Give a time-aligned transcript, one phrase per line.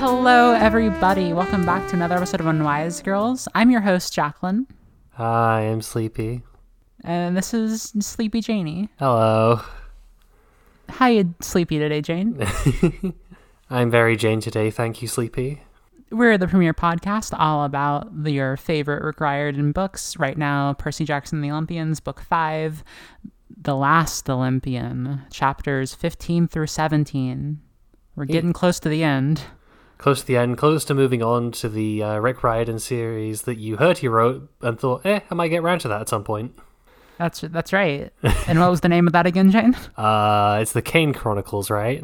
[0.00, 1.32] Hello, everybody.
[1.34, 3.46] Welcome back to another episode of Unwise Girls.
[3.54, 4.66] I'm your host, Jacqueline,
[5.10, 6.40] Hi, I'm Sleepy.
[7.04, 8.88] and this is Sleepy Janie.
[8.98, 9.60] Hello.
[10.88, 12.40] How you sleepy today, Jane?
[13.72, 15.62] I'm very Jane today, thank you, Sleepy.
[16.10, 20.16] We're the premier podcast all about the, your favorite required in books.
[20.16, 22.82] Right now, Percy Jackson and the Olympians, Book 5,
[23.62, 27.60] The Last Olympian, chapters 15 through 17.
[28.16, 29.42] We're getting close to the end.
[29.98, 33.58] Close to the end, close to moving on to the uh, Rick Riordan series that
[33.58, 36.24] you heard he wrote and thought, eh, I might get round to that at some
[36.24, 36.58] point.
[37.18, 38.10] That's that's right.
[38.48, 39.76] and what was the name of that again, Jane?
[39.96, 42.02] Uh, it's the Kane Chronicles, right?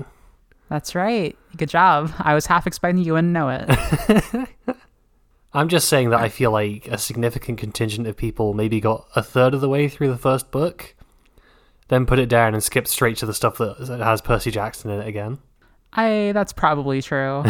[0.68, 1.36] That's right.
[1.56, 2.12] Good job.
[2.18, 4.48] I was half expecting you wouldn't know it.
[5.54, 9.23] I'm just saying that I feel like a significant contingent of people maybe got a
[9.23, 10.95] third of the way through the first book,
[11.88, 15.00] then put it down and skipped straight to the stuff that has Percy Jackson in
[15.00, 15.38] it again.
[15.92, 17.45] I that's probably true.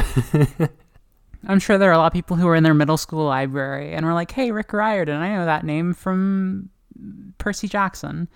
[1.48, 3.92] I'm sure there are a lot of people who are in their middle school library
[3.92, 6.70] and were like, "Hey, Rick Riordan, I know that name from
[7.38, 8.28] Percy Jackson,"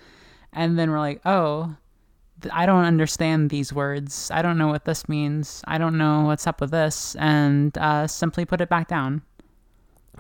[0.53, 1.77] and then we're like, "Oh,
[2.53, 4.31] I don't understand these words.
[4.33, 5.63] I don't know what this means.
[5.67, 9.23] I don't know what's up with this," and uh, simply put it back down.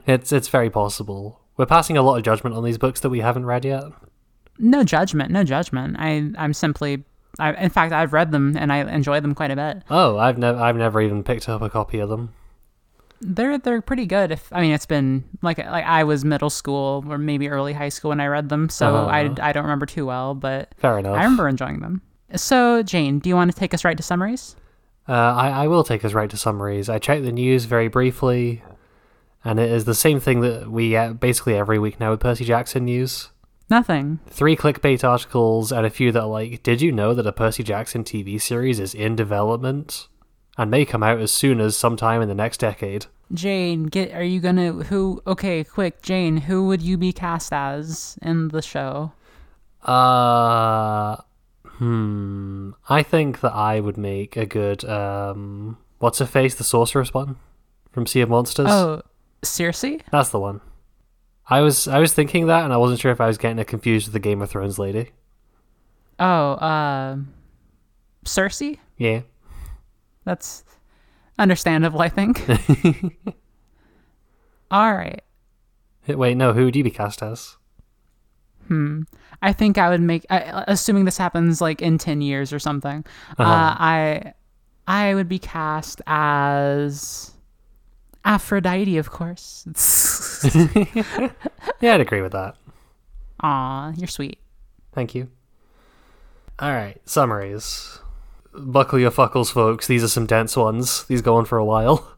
[0.07, 1.41] It's it's very possible.
[1.57, 3.85] We're passing a lot of judgment on these books that we haven't read yet.
[4.59, 5.97] No judgment, no judgment.
[5.99, 7.05] I I'm simply,
[7.39, 9.83] I, in fact, I've read them and I enjoy them quite a bit.
[9.91, 12.33] Oh, I've never I've never even picked up a copy of them.
[13.23, 14.31] They're they're pretty good.
[14.31, 17.91] If I mean, it's been like like I was middle school or maybe early high
[17.91, 19.07] school when I read them, so Uh-huh.
[19.11, 21.17] I I don't remember too well, but Fair enough.
[21.17, 22.01] I remember enjoying them.
[22.37, 24.57] So Jane, do you want to take us right to summaries?
[25.09, 26.89] Uh, I, I will take us right to summaries.
[26.89, 28.63] I checked the news very briefly,
[29.45, 32.45] and it is the same thing that we get basically every week now with Percy
[32.45, 33.31] Jackson news.
[33.69, 34.19] Nothing.
[34.27, 37.63] Three clickbait articles and a few that are like, did you know that a Percy
[37.63, 40.09] Jackson TV series is in development
[40.59, 43.07] and may come out as soon as sometime in the next decade?
[43.33, 45.23] Jane, get are you gonna who?
[45.25, 49.13] Okay, quick, Jane, who would you be cast as in the show?
[49.85, 51.17] Uh,
[51.81, 52.71] hmm.
[52.89, 55.79] I think that I would make a good um.
[55.99, 56.55] What's her face?
[56.55, 57.37] The sorceress one
[57.91, 58.69] from Sea of Monsters.
[58.71, 59.03] Oh,
[59.43, 59.85] Circe?
[60.11, 60.61] That's the one.
[61.49, 63.67] I was I was thinking that, and I wasn't sure if I was getting it
[63.67, 65.11] confused with the Game of Thrones lady.
[66.19, 67.17] Oh, uh,
[68.25, 68.79] Cersei?
[68.99, 69.23] Yeah.
[70.25, 70.65] That's
[71.39, 72.47] understandable, I think.
[74.71, 75.23] All right.
[76.07, 76.53] Wait, no.
[76.53, 77.57] Who would you be cast as?
[78.71, 79.03] Hmm.
[79.43, 83.05] I think I would make, I, assuming this happens like in ten years or something.
[83.37, 83.77] uh Uh-huh.
[83.79, 84.33] I,
[84.87, 87.33] I would be cast as
[88.25, 89.67] Aphrodite, of course.
[91.81, 92.57] Yeah, I'd agree with that.
[93.41, 94.39] Aw, you're sweet.
[94.93, 95.29] Thank you.
[96.59, 97.99] All right, summaries.
[98.55, 99.87] Buckle your fuckles, folks.
[99.87, 101.05] These are some dense ones.
[101.05, 102.17] These go on for a while.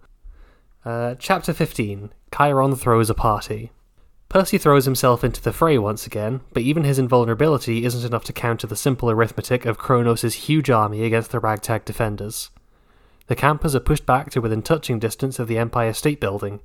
[0.84, 3.70] Uh, chapter 15 Chiron throws a party.
[4.32, 8.32] Percy throws himself into the fray once again, but even his invulnerability isn't enough to
[8.32, 12.48] counter the simple arithmetic of Kronos' huge army against the ragtag defenders.
[13.26, 16.60] The campers are pushed back to within touching distance of the Empire State Building,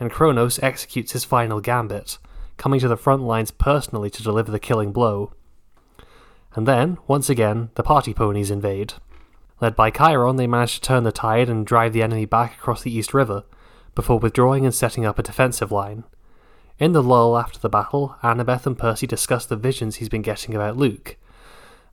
[0.00, 2.18] and Kronos executes his final gambit,
[2.56, 5.32] coming to the front lines personally to deliver the killing blow.
[6.56, 8.94] And then, once again, the party ponies invade.
[9.60, 12.82] Led by Chiron, they manage to turn the tide and drive the enemy back across
[12.82, 13.44] the East River,
[13.94, 16.02] before withdrawing and setting up a defensive line.
[16.78, 20.54] In the lull after the battle, Annabeth and Percy discuss the visions he's been getting
[20.54, 21.16] about Luke.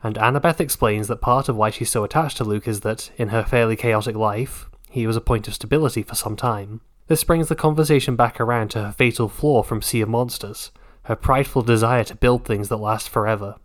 [0.02, 3.30] And Annabeth explains that part of why she's so attached to Luke is that, in
[3.30, 6.82] her fairly chaotic life, he was a point of stability for some time.
[7.08, 10.72] This brings the conversation back around to her fatal flaw from Sea of Monsters,
[11.04, 13.56] her prideful desire to build things that last forever.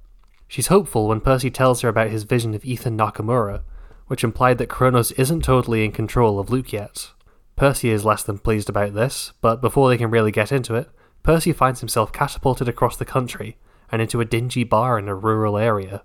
[0.48, 3.62] She's hopeful when Percy tells her about his vision of Ethan Nakamura,
[4.08, 7.10] which implied that Kronos isn't totally in control of Luke yet.
[7.56, 10.88] Percy is less than pleased about this, but before they can really get into it,
[11.25, 13.56] Percy finds himself catapulted across the country
[13.91, 16.03] and into a dingy bar in a rural area.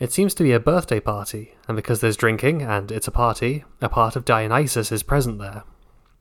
[0.00, 3.64] It seems to be a birthday party, and because there's drinking and it's a party,
[3.80, 5.62] a part of Dionysus is present there.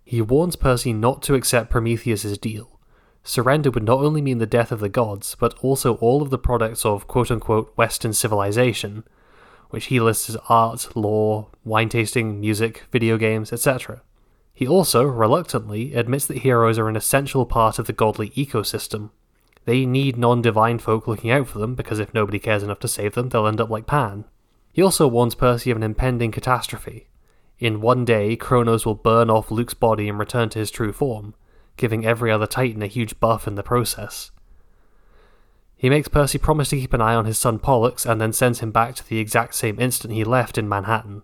[0.05, 2.79] He warns Percy not to accept Prometheus's deal.
[3.23, 6.37] Surrender would not only mean the death of the gods, but also all of the
[6.37, 9.03] products of quote unquote Western civilization,
[9.71, 14.03] which he lists as art, law, wine tasting, music, video games, etc.
[14.55, 19.09] He also, reluctantly, admits that heroes are an essential part of the godly ecosystem.
[19.65, 22.87] They need non divine folk looking out for them because if nobody cares enough to
[22.87, 24.23] save them, they'll end up like Pan.
[24.71, 27.07] He also warns Percy of an impending catastrophe.
[27.59, 31.33] In one day, Kronos will burn off Luke's body and return to his true form,
[31.75, 34.31] giving every other Titan a huge buff in the process.
[35.75, 38.59] He makes Percy promise to keep an eye on his son Pollux and then sends
[38.59, 41.23] him back to the exact same instant he left in Manhattan.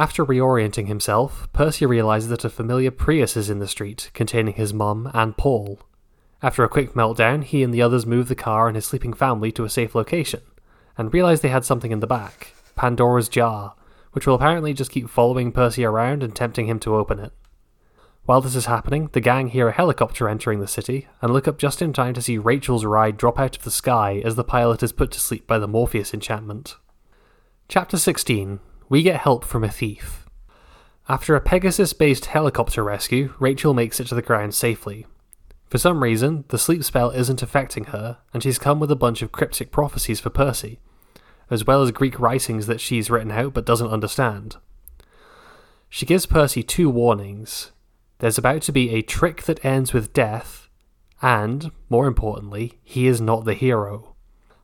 [0.00, 4.72] After reorienting himself, Percy realizes that a familiar Prius is in the street, containing his
[4.72, 5.78] mum and Paul.
[6.42, 9.52] After a quick meltdown, he and the others move the car and his sleeping family
[9.52, 10.40] to a safe location,
[10.96, 13.74] and realize they had something in the back Pandora's jar,
[14.12, 17.34] which will apparently just keep following Percy around and tempting him to open it.
[18.24, 21.58] While this is happening, the gang hear a helicopter entering the city and look up
[21.58, 24.82] just in time to see Rachel's ride drop out of the sky as the pilot
[24.82, 26.76] is put to sleep by the Morpheus enchantment.
[27.68, 28.60] Chapter 16
[28.90, 30.26] We get help from a thief.
[31.08, 35.06] After a Pegasus based helicopter rescue, Rachel makes it to the ground safely.
[35.68, 39.22] For some reason, the sleep spell isn't affecting her, and she's come with a bunch
[39.22, 40.80] of cryptic prophecies for Percy,
[41.48, 44.56] as well as Greek writings that she's written out but doesn't understand.
[45.88, 47.70] She gives Percy two warnings.
[48.18, 50.68] There's about to be a trick that ends with death,
[51.22, 54.09] and, more importantly, he is not the hero.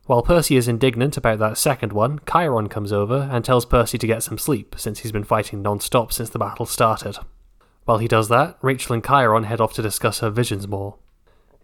[0.07, 4.07] While Percy is indignant about that second one, Chiron comes over and tells Percy to
[4.07, 7.17] get some sleep, since he's been fighting non stop since the battle started.
[7.83, 10.95] While he does that, Rachel and Chiron head off to discuss her visions more.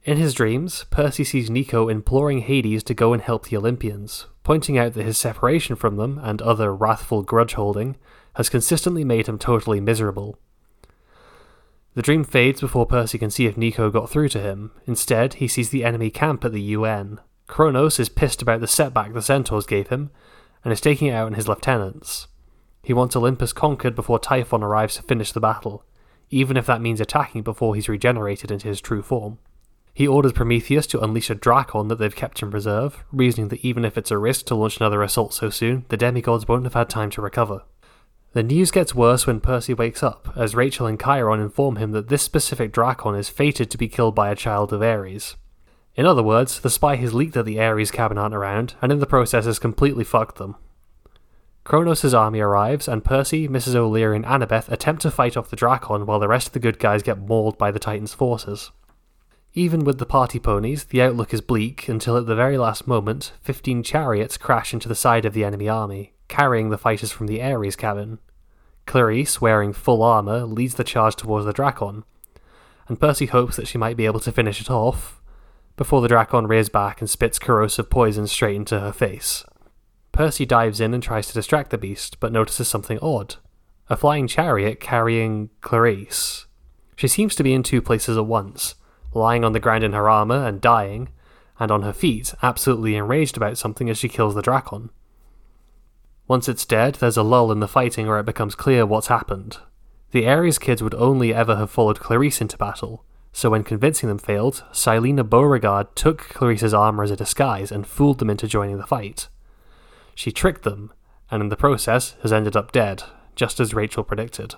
[0.03, 4.77] In his dreams, Percy sees Nico imploring Hades to go and help the Olympians, pointing
[4.77, 7.95] out that his separation from them and other wrathful grudge holding
[8.35, 10.37] has consistently made him totally miserable.
[11.93, 14.71] The dream fades before Percy can see if Nico got through to him.
[14.85, 17.21] Instead, he sees the enemy camp at the UN.
[17.53, 20.09] Kronos is pissed about the setback the Centaurs gave him,
[20.63, 22.27] and is taking it out on his lieutenants.
[22.81, 25.85] He wants Olympus conquered before Typhon arrives to finish the battle,
[26.31, 29.37] even if that means attacking before he's regenerated into his true form.
[29.93, 33.85] He orders Prometheus to unleash a Drakon that they've kept in reserve, reasoning that even
[33.85, 36.89] if it's a risk to launch another assault so soon, the demigods won't have had
[36.89, 37.61] time to recover.
[38.31, 42.07] The news gets worse when Percy wakes up, as Rachel and Chiron inform him that
[42.07, 45.35] this specific Drakon is fated to be killed by a child of Ares.
[45.95, 48.99] In other words, the spy has leaked that the Ares cabin aren't around, and in
[48.99, 50.55] the process has completely fucked them.
[51.63, 53.75] Kronos' army arrives, and Percy, Mrs.
[53.75, 56.79] O'Leary, and Annabeth attempt to fight off the Drakon while the rest of the good
[56.79, 58.71] guys get mauled by the Titan's forces.
[59.53, 63.33] Even with the party ponies, the outlook is bleak until at the very last moment,
[63.41, 67.41] 15 chariots crash into the side of the enemy army, carrying the fighters from the
[67.41, 68.17] Ares cabin.
[68.87, 72.03] Clarisse, wearing full armour, leads the charge towards the Drakon,
[72.87, 75.21] and Percy hopes that she might be able to finish it off
[75.75, 79.43] before the Drakon rears back and spits corrosive poison straight into her face.
[80.11, 83.35] Percy dives in and tries to distract the beast, but notices something odd
[83.89, 86.45] a flying chariot carrying Clarisse.
[86.95, 88.75] She seems to be in two places at once,
[89.13, 91.09] lying on the ground in her armour and dying,
[91.59, 94.89] and on her feet, absolutely enraged about something as she kills the Drakon.
[96.27, 99.57] Once it's dead, there's a lull in the fighting where it becomes clear what's happened.
[100.11, 103.03] The Ares kids would only ever have followed Clarisse into battle,
[103.35, 108.19] so when convincing them failed, Silena Beauregard took Clarisse's armour as a disguise and fooled
[108.19, 109.27] them into joining the fight.
[110.13, 110.93] She tricked them,
[111.31, 113.03] and in the process has ended up dead,
[113.35, 114.53] just as Rachel predicted.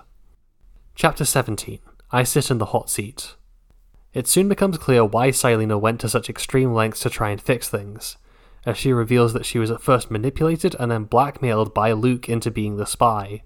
[0.94, 1.78] Chapter 17
[2.12, 3.34] I Sit in the Hot Seat.
[4.12, 7.70] It soon becomes clear why Silena went to such extreme lengths to try and fix
[7.70, 8.18] things,
[8.66, 12.50] as she reveals that she was at first manipulated and then blackmailed by Luke into
[12.50, 13.42] being the spy.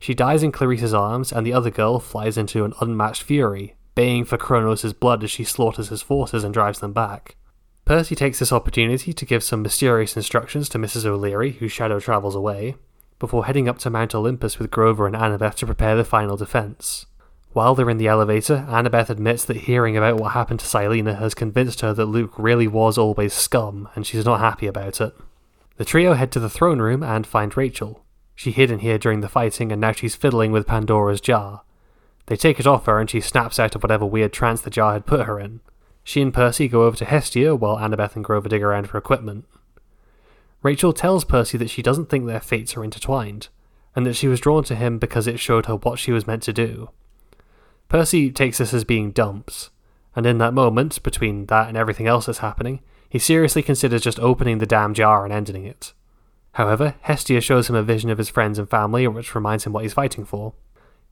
[0.00, 4.26] She dies in Clarisse's arms, and the other girl flies into an unmatched fury, baying
[4.26, 7.34] for Kronos' blood as she slaughters his forces and drives them back.
[7.84, 11.04] Percy takes this opportunity to give some mysterious instructions to Mrs.
[11.06, 12.76] O'Leary, whose shadow travels away,
[13.18, 17.06] before heading up to Mount Olympus with Grover and Annabeth to prepare the final defense.
[17.52, 21.32] While they're in the elevator, Annabeth admits that hearing about what happened to Silena has
[21.32, 25.14] convinced her that Luke really was always scum, and she's not happy about it.
[25.76, 28.04] The trio head to the throne room and find Rachel.
[28.34, 31.62] She hid in here during the fighting, and now she's fiddling with Pandora's jar.
[32.26, 34.92] They take it off her, and she snaps out of whatever weird trance the jar
[34.92, 35.60] had put her in.
[36.02, 39.44] She and Percy go over to Hestia while Annabeth and Grover dig around for equipment.
[40.62, 43.48] Rachel tells Percy that she doesn't think their fates are intertwined,
[43.94, 46.42] and that she was drawn to him because it showed her what she was meant
[46.44, 46.90] to do.
[47.88, 49.70] Percy takes this as being dumps,
[50.14, 54.18] and in that moment, between that and everything else that's happening, he seriously considers just
[54.18, 55.92] opening the damn jar and ending it.
[56.52, 59.82] However, Hestia shows him a vision of his friends and family, which reminds him what
[59.82, 60.54] he's fighting for.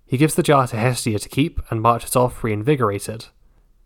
[0.06, 3.26] He gives the jar to Hestia to keep and marches off reinvigorated,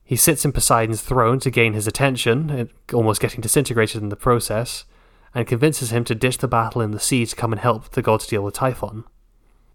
[0.09, 4.87] he sits in Poseidon's throne to gain his attention, almost getting disintegrated in the process,
[5.35, 8.01] and convinces him to ditch the battle in the sea to come and help the
[8.01, 9.05] gods deal with Typhon.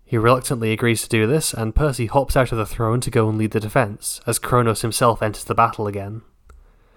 [0.04, 3.30] He reluctantly agrees to do this, and Percy hops out of the throne to go
[3.30, 6.24] and lead the defense, as Kronos himself enters the battle again.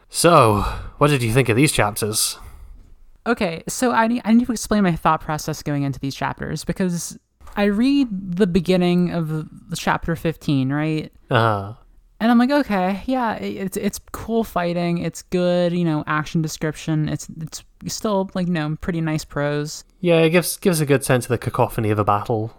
[0.08, 0.62] So,
[0.96, 2.38] what did you think of these chapters?
[3.26, 6.64] Okay, so I need, I need to explain my thought process going into these chapters
[6.64, 7.18] because
[7.56, 11.10] I read the beginning of the chapter 15, right?
[11.30, 11.72] Uh,
[12.20, 14.98] And I'm like, okay, yeah, it's it's cool fighting.
[14.98, 17.08] It's good, you know, action description.
[17.08, 19.84] It's it's still like you know pretty nice prose.
[20.00, 22.52] yeah, it gives gives a good sense of the cacophony of a battle.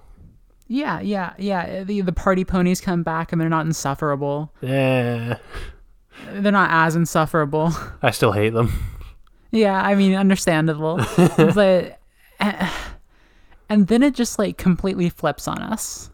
[0.67, 1.83] Yeah, yeah, yeah.
[1.83, 4.51] The the party ponies come back and they're not insufferable.
[4.61, 5.37] Yeah,
[6.33, 7.71] They're not as insufferable.
[8.01, 8.73] I still hate them.
[9.51, 10.97] yeah, I mean, understandable,
[11.37, 11.99] but
[12.39, 12.69] eh,
[13.69, 16.09] and then it just like completely flips on us.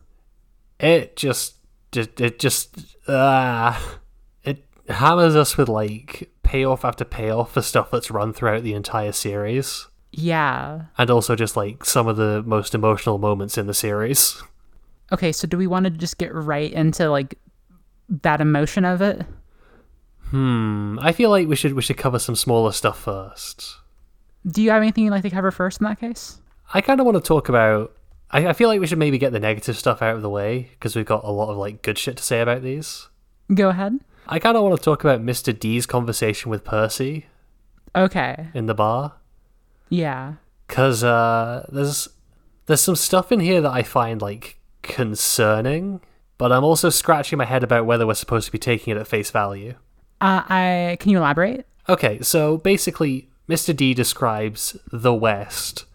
[0.79, 1.55] It just,
[1.95, 3.97] it, it just, ah,
[4.43, 9.11] it hammers us with like payoff after payoff for stuff that's run throughout the entire
[9.11, 10.83] series, Yeah.
[10.97, 14.41] and also just like some of the most emotional moments in the series.
[15.11, 17.37] Okay, so do we want to just get right into like
[18.09, 19.21] that emotion of it?
[20.29, 20.97] Hmm.
[20.99, 23.77] I feel like we should we should cover some smaller stuff first.
[24.47, 26.39] Do you have anything you'd like to cover first in that case?
[26.73, 27.95] I kind of want to talk about.
[28.31, 30.69] I, I feel like we should maybe get the negative stuff out of the way
[30.73, 33.09] because we've got a lot of like good shit to say about these.
[33.53, 33.99] Go ahead.
[34.27, 35.57] I kind of want to talk about Mr.
[35.57, 37.27] D's conversation with Percy
[37.95, 38.47] Okay.
[38.53, 39.13] in the bar
[39.89, 40.35] Yeah.
[40.67, 42.07] because uh, there's
[42.65, 45.99] there's some stuff in here that I find like concerning,
[46.37, 49.07] but I'm also scratching my head about whether we're supposed to be taking it at
[49.07, 49.75] face value.
[50.21, 51.67] Uh, I can you elaborate?
[51.89, 53.75] Okay, so basically, Mr.
[53.75, 55.85] D describes the West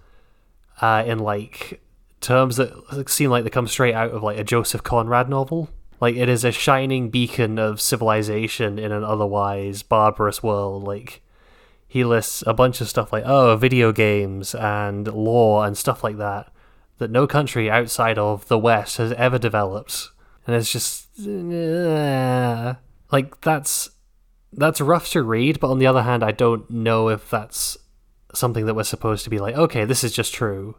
[0.80, 1.80] uh, in like
[2.20, 5.70] terms that seem like they come straight out of like a Joseph Conrad novel.
[6.00, 10.84] Like it is a shining beacon of civilization in an otherwise barbarous world.
[10.84, 11.22] Like
[11.86, 16.18] he lists a bunch of stuff like oh, video games and law and stuff like
[16.18, 16.52] that
[16.98, 20.10] that no country outside of the West has ever developed.
[20.46, 22.74] And it's just uh,
[23.10, 23.90] like that's
[24.52, 27.76] that's rough to read, but on the other hand, I don't know if that's
[28.34, 30.76] something that we're supposed to be like, okay, this is just true.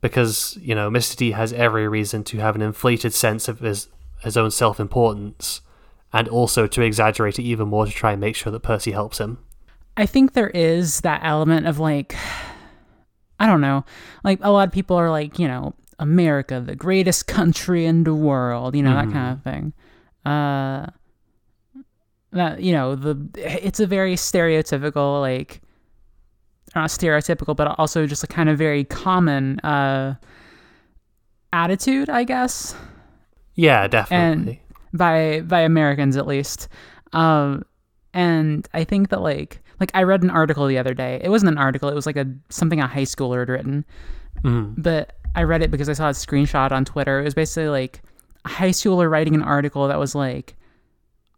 [0.00, 1.16] Because, you know, Mr.
[1.16, 3.88] D has every reason to have an inflated sense of his,
[4.20, 5.60] his own self importance,
[6.12, 9.18] and also to exaggerate it even more to try and make sure that Percy helps
[9.18, 9.38] him.
[9.96, 12.16] I think there is that element of like,
[13.38, 13.84] I don't know,
[14.24, 18.14] like a lot of people are like, you know, America, the greatest country in the
[18.14, 19.72] world, you know, that kind of thing.
[20.24, 20.86] Uh,
[22.32, 25.60] that you know, the it's a very stereotypical, like,
[26.74, 30.14] not stereotypical, but also just a kind of very common uh
[31.52, 32.74] attitude, I guess.
[33.54, 34.60] Yeah, definitely.
[34.92, 36.68] And by by Americans at least.
[37.12, 37.64] Um,
[38.14, 41.20] and I think that like like I read an article the other day.
[41.22, 41.88] It wasn't an article.
[41.88, 43.84] It was like a something a high schooler had written,
[44.44, 44.74] Mhm.
[44.78, 47.20] but I read it because I saw a screenshot on Twitter.
[47.20, 48.02] It was basically like
[48.44, 50.56] a high schooler writing an article that was like,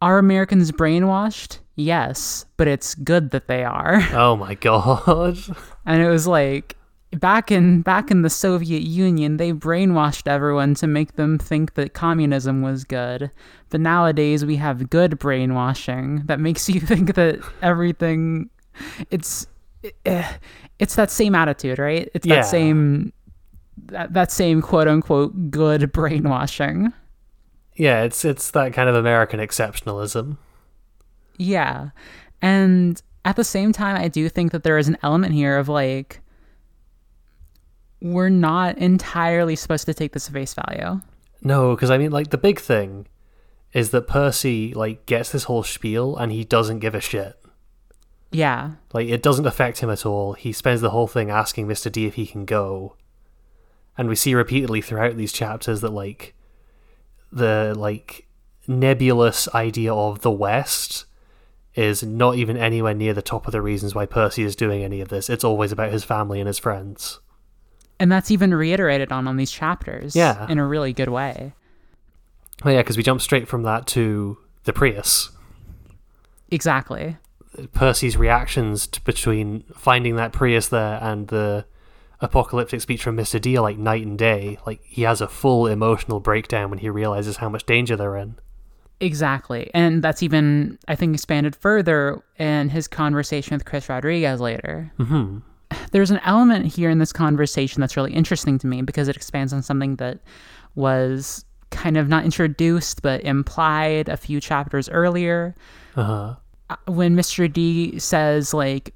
[0.00, 1.58] "Are Americans brainwashed?
[1.74, 5.38] Yes, but it's good that they are." Oh my god.
[5.86, 6.76] And it was like
[7.12, 11.94] back in back in the Soviet Union, they brainwashed everyone to make them think that
[11.94, 13.30] communism was good.
[13.70, 18.50] But nowadays we have good brainwashing that makes you think that everything
[19.10, 19.46] it's
[20.06, 20.30] eh,
[20.78, 22.08] it's that same attitude, right?
[22.14, 22.36] It's Yeah.
[22.36, 23.12] that same
[23.86, 26.92] that, that same quote unquote good brainwashing.
[27.76, 30.36] yeah, it's it's that kind of American exceptionalism.
[31.36, 31.90] Yeah.
[32.40, 35.68] And at the same time, I do think that there is an element here of
[35.68, 36.20] like,
[38.00, 41.00] we're not entirely supposed to take this face value.
[41.42, 43.06] No, because I mean, like the big thing
[43.72, 47.38] is that Percy like gets this whole spiel and he doesn't give a shit.
[48.32, 48.72] Yeah.
[48.92, 50.32] Like it doesn't affect him at all.
[50.32, 51.90] He spends the whole thing asking Mr.
[51.92, 52.96] D if he can go.
[53.96, 56.34] And we see repeatedly throughout these chapters that like
[57.30, 58.26] the like
[58.66, 61.04] nebulous idea of the West
[61.74, 65.00] is not even anywhere near the top of the reasons why Percy is doing any
[65.00, 65.30] of this.
[65.30, 67.20] It's always about his family and his friends.
[67.98, 70.14] And that's even reiterated on on these chapters.
[70.14, 70.46] Yeah.
[70.48, 71.54] In a really good way.
[72.64, 75.30] Oh yeah, because we jump straight from that to the Prius.
[76.50, 77.16] Exactly.
[77.72, 81.64] Percy's reactions to, between finding that Prius there and the
[82.20, 83.40] apocalyptic speech from Mr.
[83.40, 84.58] D are like night and day.
[84.66, 88.36] Like he has a full emotional breakdown when he realizes how much danger they're in.
[89.02, 89.70] Exactly.
[89.74, 94.90] And that's even, I think, expanded further in his conversation with Chris Rodriguez later.
[94.96, 95.38] hmm
[95.90, 99.54] there's an element here in this conversation that's really interesting to me because it expands
[99.54, 100.18] on something that
[100.74, 105.54] was kind of not introduced but implied a few chapters earlier
[105.96, 106.34] Uh huh.
[106.68, 107.50] Uh, when Mr.
[107.50, 108.94] D says like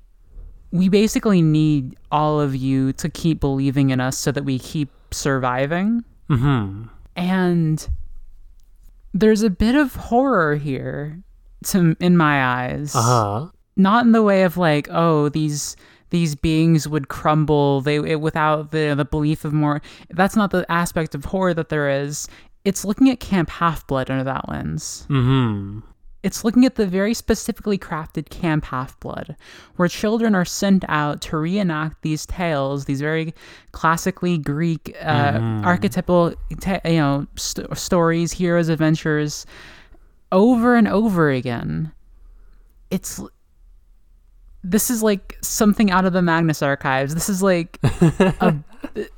[0.71, 4.91] we basically need all of you to keep believing in us so that we keep
[5.11, 6.83] surviving hmm
[7.17, 7.89] and
[9.19, 11.23] there's a bit of horror here
[11.65, 13.47] to in my eyes Uh huh.
[13.77, 15.75] not in the way of like oh these
[16.11, 19.81] these beings would crumble they it, without the the belief of more
[20.11, 22.29] that's not the aspect of horror that there is
[22.65, 25.81] it's looking at camp half-blood under that lens Mm-hmm.
[26.23, 29.37] It's looking at the very specifically crafted Camp Half Blood,
[29.77, 33.35] where children are sent out to reenact these tales, these very
[33.73, 39.47] classically Greek, uh, archetypal, ta you know, st- stories, heroes, adventures,
[40.33, 41.93] over and over again.
[42.91, 43.21] It's
[44.65, 47.15] this is like something out of the Magnus archives.
[47.15, 48.57] This is like a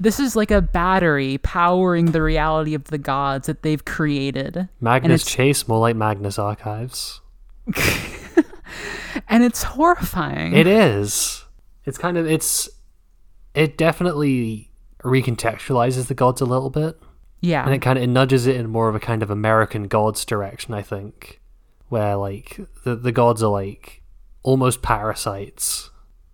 [0.01, 4.69] this is like a battery powering the reality of the gods that they've created.
[4.81, 7.21] Magnus Chase, more like Magnus Archives.
[9.29, 10.55] And it's horrifying.
[10.55, 11.45] It is.
[11.85, 12.69] It's kind of it's
[13.55, 14.71] it definitely
[15.03, 16.99] recontextualizes the gods a little bit.
[17.41, 17.65] yeah.
[17.65, 20.25] And it kind of it nudges it in more of a kind of American gods
[20.25, 21.41] direction, I think.
[21.89, 24.03] Where like the the gods are like
[24.43, 25.91] almost parasites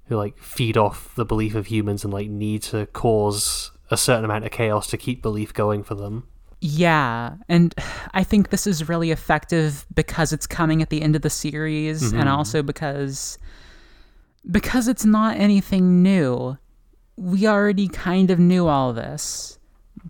[0.07, 4.25] who like feed off the belief of humans and like need to cause a certain
[4.25, 6.27] amount of chaos to keep belief going for them.
[6.61, 7.75] Yeah, and
[8.15, 12.13] I think this is really effective because it's coming at the end of the series
[12.13, 13.39] and also because
[14.51, 16.59] because it's not anything new.
[17.17, 19.59] We already kind of knew all this,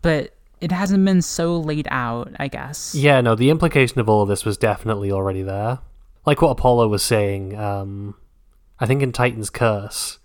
[0.01, 2.95] but it hasn't been so laid out, I guess.
[2.95, 5.81] Yeah, no, the implication of all of this was definitely already there.
[6.25, 8.15] Like what Apollo was saying, um,
[8.85, 10.19] I think in Titan's Curse,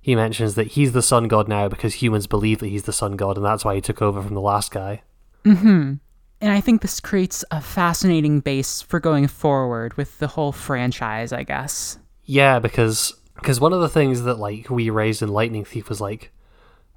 [0.00, 3.16] he mentions that he's the sun god now because humans believe that he's the sun
[3.16, 5.02] god, and that's why he took over from the last guy.
[5.44, 5.96] Mm-hmm.
[6.40, 11.34] And I think this creates a fascinating base for going forward with the whole franchise,
[11.34, 11.98] I guess.
[12.24, 16.00] Yeah, because because one of the things that like we raised in Lightning Thief was
[16.00, 16.32] like,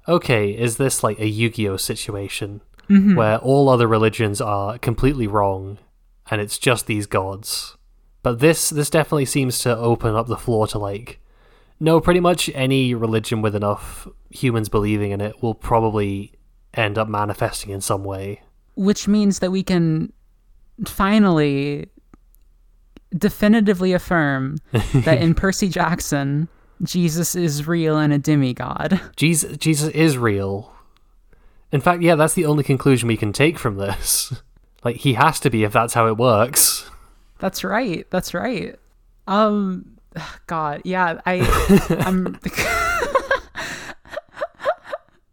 [0.08, 3.16] okay, is this like a Yu-Gi-Oh situation mm-hmm.
[3.16, 5.76] where all other religions are completely wrong,
[6.30, 7.76] and it's just these gods?
[8.22, 11.20] But this this definitely seems to open up the floor to like,
[11.80, 16.32] no, pretty much any religion with enough humans believing in it will probably
[16.74, 18.42] end up manifesting in some way.
[18.74, 20.12] which means that we can
[20.86, 21.86] finally
[23.16, 24.56] definitively affirm
[24.94, 26.48] that in Percy Jackson,
[26.82, 29.00] Jesus is real and a demigod.
[29.16, 30.72] Jesus Jesus is real.
[31.72, 34.32] In fact, yeah, that's the only conclusion we can take from this.
[34.84, 36.90] Like he has to be if that's how it works.
[37.42, 38.06] That's right.
[38.10, 38.76] That's right.
[39.26, 39.98] Um
[40.46, 41.40] god, yeah, I
[42.06, 42.38] I'm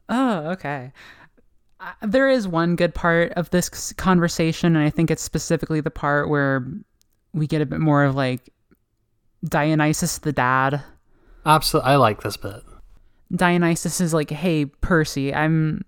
[0.10, 0.92] Oh, okay.
[1.80, 5.92] Uh, There is one good part of this conversation, and I think it's specifically the
[5.92, 6.66] part where
[7.32, 8.50] we get a bit more of like
[9.46, 10.82] Dionysus the dad
[11.46, 12.64] Absolutely, I like this bit.
[13.32, 15.86] Dionysus is like, "Hey, Percy, I'm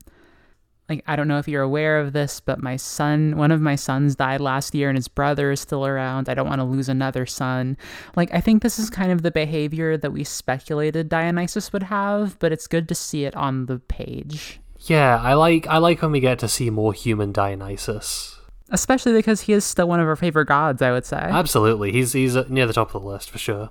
[0.89, 3.75] like I don't know if you're aware of this, but my son, one of my
[3.75, 6.27] sons died last year and his brother is still around.
[6.27, 7.77] I don't want to lose another son."
[8.15, 12.37] Like I think this is kind of the behavior that we speculated Dionysus would have,
[12.39, 14.59] but it's good to see it on the page.
[14.81, 18.39] Yeah, I like I like when we get to see more human Dionysus.
[18.69, 21.17] Especially because he is still one of our favorite gods, I would say.
[21.17, 23.69] Absolutely, he's he's uh, near the top of the list for sure.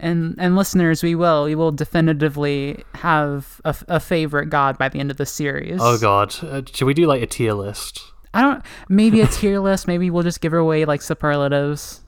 [0.00, 4.98] And and listeners, we will we will definitively have a, a favorite god by the
[5.00, 5.78] end of the series.
[5.82, 8.00] Oh god, uh, should we do like a tier list?
[8.34, 8.62] I don't.
[8.88, 9.86] Maybe a tier list.
[9.86, 12.00] Maybe we'll just give away like superlatives.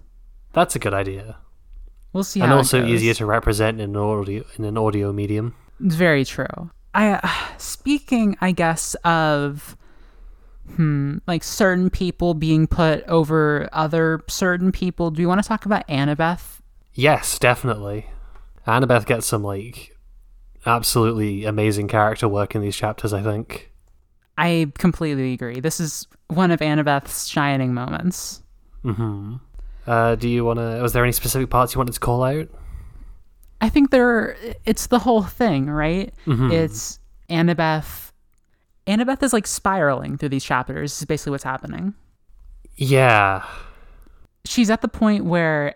[0.53, 1.37] That's a good idea,
[2.12, 2.40] We'll see.
[2.40, 5.55] and also easier to represent in an audio in an audio medium.
[5.85, 6.70] It's very true.
[6.92, 9.76] I uh, speaking, I guess of
[10.76, 15.11] hmm, like certain people being put over other certain people.
[15.11, 16.60] Do you want to talk about Annabeth?
[16.94, 18.07] Yes, definitely.
[18.66, 19.96] Annabeth gets some like
[20.66, 23.12] absolutely amazing character work in these chapters.
[23.12, 23.70] I think.
[24.38, 25.61] I completely agree.
[25.61, 28.42] This is one of Annabeth's shining moments.
[28.83, 29.37] hmm
[29.87, 30.81] Uh, do you want to?
[30.83, 32.48] Was there any specific parts you wanted to call out?
[33.61, 36.14] I think there it's the whole thing, right?
[36.26, 36.50] Mhm.
[36.53, 36.98] It's
[37.29, 38.12] Annabeth
[38.87, 40.92] Annabeth is like spiraling through these chapters.
[40.92, 41.94] This is basically what's happening.
[42.76, 43.44] Yeah,
[44.46, 45.74] She's at the point where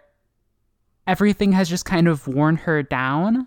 [1.06, 3.46] everything has just kind of worn her down.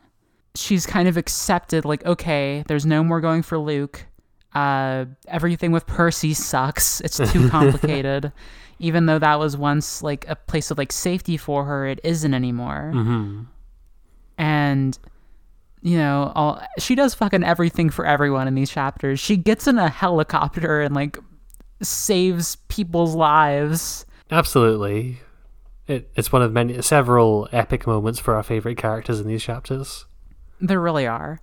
[0.56, 4.06] She's kind of accepted like okay, there's no more going for Luke.
[4.56, 7.02] Uh everything with Percy sucks.
[7.02, 8.32] It's too complicated.
[8.80, 12.34] Even though that was once like a place of like safety for her, it isn't
[12.34, 12.92] anymore.
[12.94, 13.44] hmm
[14.40, 15.00] and
[15.82, 19.78] you know all she does fucking everything for everyone in these chapters she gets in
[19.80, 21.18] a helicopter and like
[21.82, 25.20] saves people's lives absolutely.
[25.88, 30.06] It, it's one of many several epic moments for our favorite characters in these chapters.
[30.60, 31.40] there really are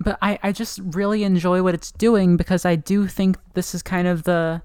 [0.00, 3.82] but i i just really enjoy what it's doing because i do think this is
[3.82, 4.60] kind of the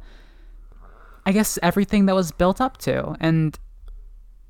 [1.25, 3.59] i guess everything that was built up to and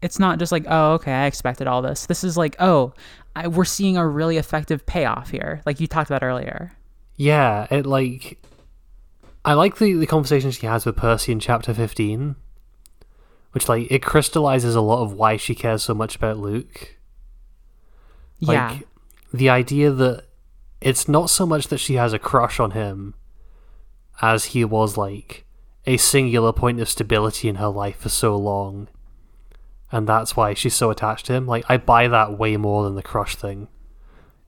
[0.02, 2.94] it's not just like oh okay i expected all this this is like oh
[3.36, 6.72] I, we're seeing a really effective payoff here, like you talked about earlier.
[7.18, 8.42] Yeah, it like
[9.44, 12.38] I like the the conversation she has with Percy in chapter fifteen,
[13.56, 16.98] which like it crystallizes a lot of why she cares so much about Luke.
[18.42, 18.80] Like yeah,
[19.34, 20.26] the idea that
[20.82, 23.14] it's not so much that she has a crush on him
[24.22, 25.46] as he was like
[25.86, 28.90] a singular point of stability in her life for so long.
[29.90, 31.48] And that's why she's so attached to him.
[31.48, 33.70] Like I buy that way more than the crush thing.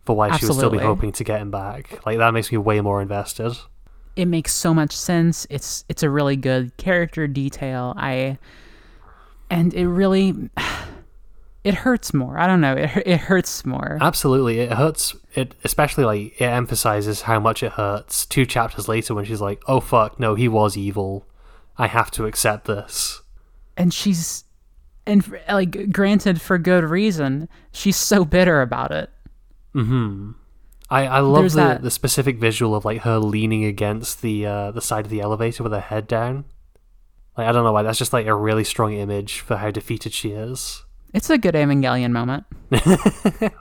[0.03, 2.05] For why she would still be hoping to get him back.
[2.05, 3.57] Like that makes me way more invested.
[4.17, 5.47] it makes so much sense.
[5.49, 7.93] It's it's a really good character detail.
[7.97, 8.37] I
[9.49, 10.49] and it really
[11.63, 12.37] it hurts more.
[12.37, 12.73] I don't know.
[12.73, 13.97] It it hurts more.
[14.01, 15.15] Absolutely, it hurts.
[15.33, 18.25] It especially like it emphasizes how much it hurts.
[18.25, 21.25] Two chapters later, when she's like, "Oh fuck, no, he was evil.
[21.77, 23.21] I have to accept this."
[23.79, 24.43] and she's
[25.05, 27.47] and like granted for good reason.
[27.71, 29.09] She's so bitter about it.
[29.73, 30.31] Hmm.
[30.89, 34.45] I I love There's the, that- the specific visual of like her leaning against the
[34.45, 36.45] uh, the side of the elevator with her head down.
[37.37, 40.13] Like I don't know why that's just like a really strong image for how defeated
[40.13, 40.83] she is.
[41.13, 42.43] It's a good Evangelion moment.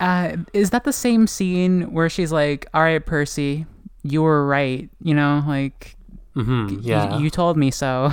[0.00, 3.66] uh, is that the same scene where she's like, "All right, Percy,
[4.02, 4.88] you were right.
[5.02, 5.96] You know, like
[6.36, 7.18] mm-hmm, Yeah.
[7.18, 8.12] you told me so."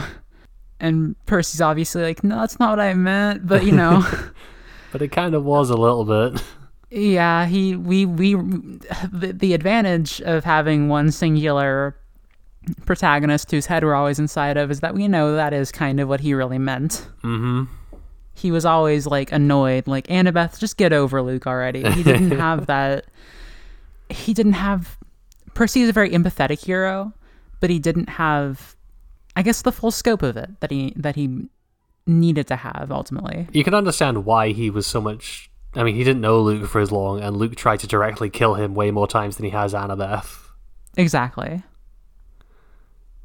[0.79, 4.05] And Percy's obviously like, "No, that's not what I meant." But you know,
[4.91, 6.41] but it kind of was a little bit.
[6.89, 11.97] yeah, he we we the, the advantage of having one singular
[12.85, 16.07] protagonist whose head we're always inside of is that we know that is kind of
[16.09, 17.07] what he really meant.
[17.21, 17.63] hmm
[18.33, 22.67] he was always like annoyed like annabeth just get over luke already he didn't have
[22.67, 23.05] that
[24.11, 24.95] he didn't have
[25.55, 27.11] percy is a very empathetic hero
[27.61, 28.75] but he didn't have
[29.35, 31.47] i guess the full scope of it that he that he
[32.05, 35.49] needed to have ultimately You can understand why he was so much.
[35.75, 38.53] I mean, he didn't know Luke for as long, and Luke tried to directly kill
[38.53, 40.45] him way more times than he has Annabeth.
[40.95, 41.63] exactly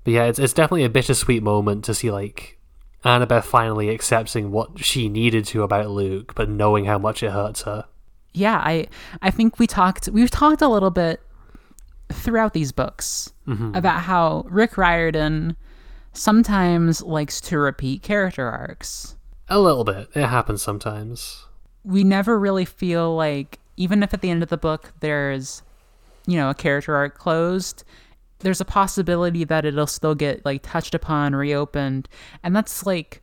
[0.04, 2.58] But yeah, it's it's definitely a bittersweet moment to see like
[3.04, 7.62] Annabeth finally accepting what she needed to about Luke, but knowing how much it hurts
[7.62, 7.86] her.
[8.32, 8.86] yeah i
[9.20, 11.20] i think we talked we've talked a little bit
[12.10, 13.74] throughout these books mm-hmm.
[13.74, 15.54] about how rick riordan
[16.14, 19.16] sometimes likes to repeat character arcs
[19.48, 20.08] A little bit.
[20.14, 21.46] It happens sometimes.
[21.84, 25.62] we never really feel like even if at the end of the book there's
[26.26, 27.84] you know a character arc closed
[28.42, 32.08] there's a possibility that it'll still get like touched upon reopened
[32.42, 33.22] and that's like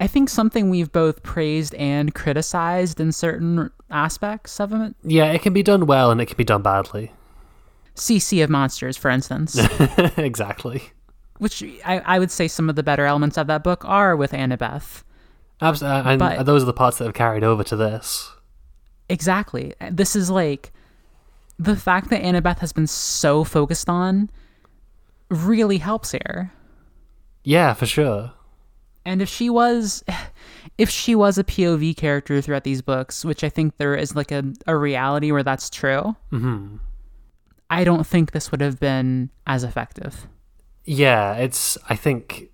[0.00, 5.42] i think something we've both praised and criticized in certain aspects of it Yeah, it
[5.42, 7.12] can be done well and it can be done badly.
[7.96, 9.56] cc of monsters for instance
[10.16, 10.82] exactly.
[11.38, 14.32] which I, I would say some of the better elements of that book are with
[14.32, 15.02] annabeth
[15.60, 18.32] Abs- uh, and But- those are the parts that have carried over to this.
[19.08, 19.74] Exactly.
[19.92, 20.72] This is like
[21.58, 24.30] the fact that Annabeth has been so focused on
[25.30, 26.52] really helps here.
[27.44, 28.32] Yeah, for sure.
[29.04, 30.04] And if she was
[30.78, 34.30] if she was a POV character throughout these books, which I think there is like
[34.30, 36.76] a, a reality where that's true, hmm
[37.70, 40.26] I don't think this would have been as effective.
[40.84, 41.78] Yeah, it's.
[41.88, 42.50] I think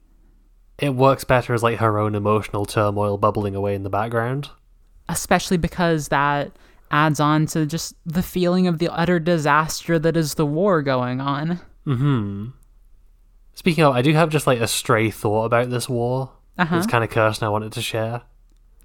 [0.79, 4.51] it works better as like her own emotional turmoil bubbling away in the background.
[5.09, 6.53] Especially because that
[6.91, 11.21] adds on to just the feeling of the utter disaster that is the war going
[11.21, 11.61] on.
[11.85, 12.49] Hmm.
[13.55, 16.33] Speaking of, I do have just like a stray thought about this war.
[16.57, 16.77] Uh-huh.
[16.77, 18.23] It's kind of cursed, and I wanted to share.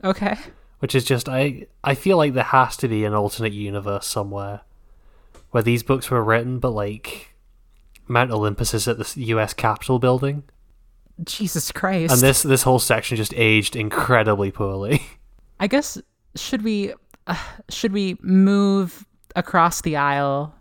[0.03, 0.35] Okay.
[0.79, 1.67] Which is just I.
[1.83, 4.61] I feel like there has to be an alternate universe somewhere
[5.51, 7.35] where these books were written, but like
[8.07, 9.53] Mount Olympus is at the U.S.
[9.53, 10.43] Capitol building,
[11.23, 12.11] Jesus Christ.
[12.11, 15.03] and this this whole section just aged incredibly poorly.
[15.59, 16.01] I guess
[16.35, 16.93] should we
[17.27, 17.35] uh,
[17.69, 19.05] should we move
[19.35, 20.53] across the aisle,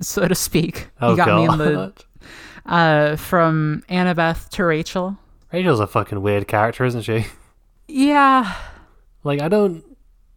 [0.00, 0.88] so to speak?
[1.00, 1.36] Oh you got god.
[1.36, 1.92] me in the
[2.66, 5.16] uh, from Annabeth to Rachel.
[5.52, 7.26] Rachel's a fucking weird character, isn't she?
[7.86, 8.54] Yeah,
[9.22, 9.84] Like I don't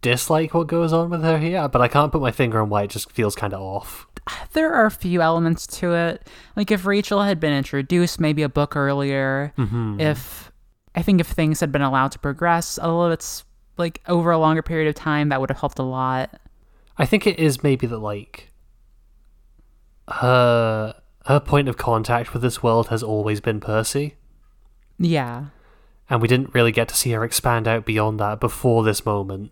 [0.00, 2.84] dislike what goes on with her here, but I can't put my finger on why
[2.84, 4.06] it just feels kind of off.
[4.52, 6.28] there are a few elements to it.
[6.56, 9.98] Like if Rachel had been introduced maybe a book earlier, Mm-hmm.
[10.00, 10.52] if
[10.94, 13.22] I think if things had been allowed to progress a little bit
[13.78, 16.40] like over a longer period of time, that would have helped a lot.
[16.96, 18.50] I think it is maybe that like
[20.08, 20.94] her
[21.26, 24.14] her point of contact with this world has always been Percy,
[24.98, 25.46] Yeah.
[26.08, 29.50] and we didn't really get to see her expand out beyond that before this moment.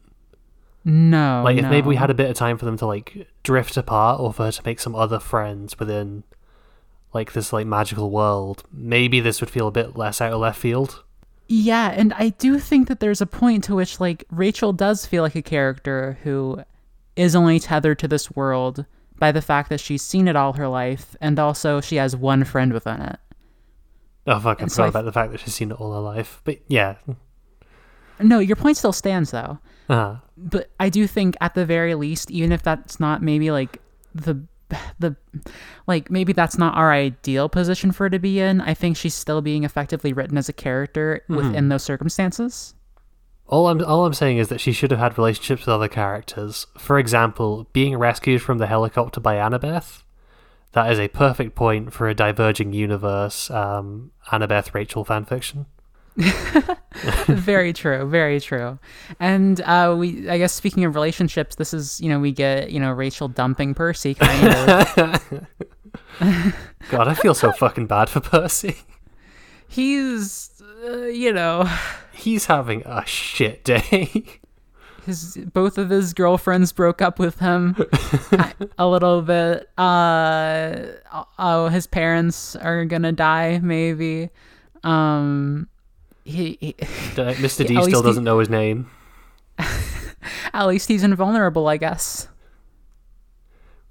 [0.84, 1.42] No.
[1.44, 4.20] Like if maybe we had a bit of time for them to like drift apart
[4.20, 6.22] or for her to make some other friends within
[7.12, 10.58] like this like magical world, maybe this would feel a bit less out of left
[10.58, 11.02] field.
[11.48, 15.22] Yeah, and I do think that there's a point to which like Rachel does feel
[15.22, 16.62] like a character who
[17.14, 18.84] is only tethered to this world
[19.18, 22.44] by the fact that she's seen it all her life and also she has one
[22.44, 23.18] friend within it.
[24.26, 24.58] Oh fuck!
[24.60, 26.40] I And so forgot I about the fact that she's seen it all her life.
[26.44, 26.96] But yeah,
[28.18, 29.58] No, your point still stands though.
[29.88, 33.80] uh, But I do think at the very least even if that's not maybe like
[34.14, 34.42] the
[34.98, 35.16] the
[35.86, 39.14] like maybe that's not our ideal position for her to be in, I think she's
[39.14, 42.74] still being effectively written as a character within those circumstances.
[43.46, 46.66] all I'm all I'm saying is that she should have had relationships with other characters.
[46.78, 50.02] For example, being rescued from the helicopter by Annabeth.
[50.72, 55.64] That is a perfect point for a diverging universe um, Annabeth Rachel fanfiction.
[57.26, 58.78] very true very true.
[59.20, 62.80] And uh we i guess speaking of relationships this is you know we get you
[62.80, 65.46] know rachel dumping percy kind of.
[66.90, 68.76] God, I feel so fucking bad for Percy.
[69.68, 70.50] he's
[70.84, 71.68] uh, you know.
[72.12, 74.24] He's having a shit day.
[75.04, 77.76] his both of his girlfriends broke up with him
[78.78, 79.68] a little bit.
[79.78, 80.86] Uh
[81.38, 84.30] oh his parents are gonna die maybe.
[84.82, 85.68] Um
[86.26, 87.66] he, he Mr.
[87.66, 88.90] D still least doesn't know his name.
[90.52, 92.28] at least he's invulnerable i guess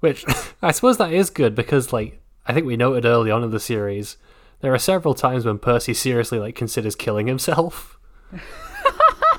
[0.00, 0.24] Which
[0.62, 3.58] I suppose that is good because, like, I think we noted early on in the
[3.58, 4.16] series,
[4.60, 7.98] there are several times when Percy seriously like considers killing himself.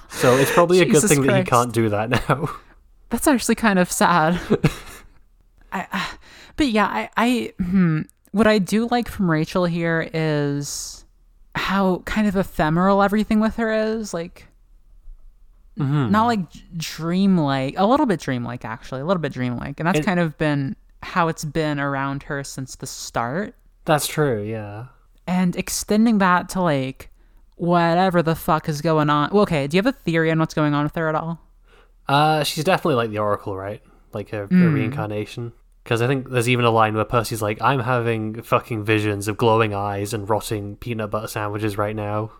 [0.09, 2.49] so it's probably a good thing that he can't do that now.
[3.09, 4.39] That's actually kind of sad.
[5.71, 6.15] I, uh,
[6.57, 11.05] but yeah, I, I hmm, what I do like from Rachel here is
[11.57, 14.13] how kind of ephemeral everything with her is.
[14.13, 14.47] Like,
[15.75, 16.39] not like
[16.75, 20.37] dreamlike, a little bit dreamlike actually, a little bit dreamlike, and that's And- kind of
[20.37, 23.53] been how it's been around her since the start.
[23.85, 24.85] That's true, yeah.
[25.27, 27.11] And extending that to like
[27.55, 29.29] whatever the fuck is going on.
[29.31, 31.39] Well, okay, do you have a theory on what's going on with her at all?
[32.07, 33.81] Uh, she's definitely like the Oracle, right?
[34.13, 35.51] Like a, a reincarnation.
[35.87, 39.37] Because I think there's even a line where Percy's like, I'm having fucking visions of
[39.37, 42.33] glowing eyes and rotting peanut butter sandwiches right now.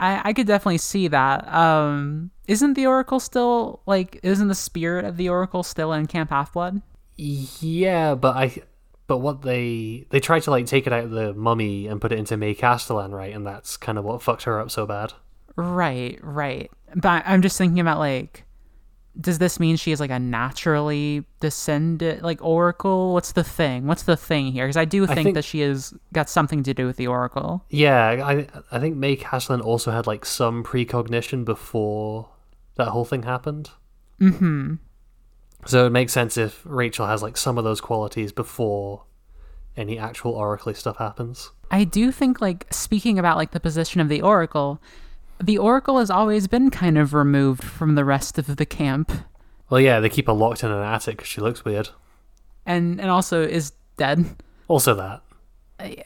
[0.00, 1.46] I, I could definitely see that.
[1.54, 4.18] Um, isn't the Oracle still like?
[4.24, 6.82] Isn't the spirit of the Oracle still in Camp Half Blood?
[7.16, 8.62] Yeah, but I,
[9.06, 12.10] but what they they tried to like take it out of the mummy and put
[12.10, 13.32] it into May Castellan, right?
[13.32, 15.12] And that's kind of what fucked her up so bad.
[15.54, 16.68] Right, right.
[16.96, 18.42] But I'm just thinking about like,
[19.20, 23.14] does this mean she is like a naturally descended like Oracle?
[23.14, 23.86] What's the thing?
[23.86, 24.66] What's the thing here?
[24.66, 27.64] Because I do think, think- that she has got something to do with the Oracle.
[27.68, 32.28] Yeah, I I think May Castellan also had like some precognition before
[32.76, 33.70] that whole thing happened.
[34.20, 34.74] Mm-hmm.
[35.66, 39.04] So it makes sense if Rachel has like some of those qualities before
[39.76, 41.50] any actual oracly stuff happens.
[41.70, 44.80] I do think like speaking about like the position of the Oracle,
[45.40, 49.12] the Oracle has always been kind of removed from the rest of the camp.
[49.70, 51.90] Well, yeah, they keep her locked in an attic because she looks weird.
[52.66, 54.24] and and also is dead.
[54.66, 55.22] Also, that.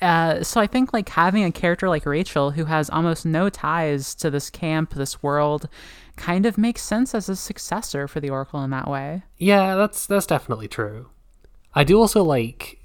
[0.02, 4.14] Uh, so I think like having a character like Rachel who has almost no ties
[4.16, 5.68] to this camp, this world,
[6.16, 9.22] kind of makes sense as a successor for the Oracle in that way.
[9.38, 11.08] Yeah, that's that's definitely true.
[11.74, 12.80] I do also like,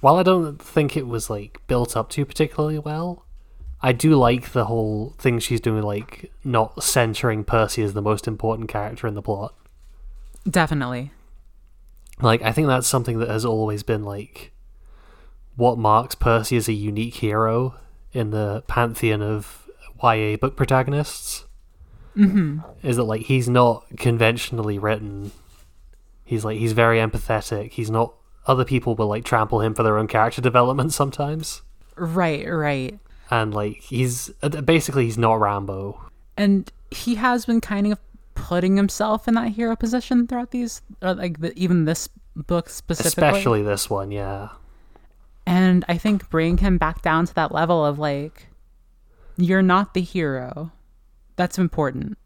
[0.00, 3.24] while I don't think it was like built up to particularly well,
[3.82, 8.26] I do like the whole thing she's doing, like not centering Percy as the most
[8.26, 9.54] important character in the plot.
[10.48, 11.12] Definitely.
[12.20, 14.52] Like, I think that's something that has always been like
[15.56, 17.74] what marks Percy as a unique hero
[18.12, 19.68] in the pantheon of
[20.02, 21.44] YA book protagonists.
[22.16, 22.60] Mm-hmm.
[22.82, 25.32] Is that like he's not conventionally written.
[26.24, 27.72] He's like he's very empathetic.
[27.72, 28.14] He's not.
[28.46, 31.62] Other people will like trample him for their own character development sometimes,
[31.96, 32.98] Right, right.
[33.30, 36.00] And like he's uh, basically he's not Rambo.
[36.36, 37.98] And he has been kind of
[38.34, 43.26] putting himself in that hero position throughout these, uh, like the, even this book specifically.
[43.26, 44.50] Especially this one, yeah.
[45.46, 48.48] And I think bringing him back down to that level of like,
[49.36, 50.72] you're not the hero.
[51.36, 52.18] That's important.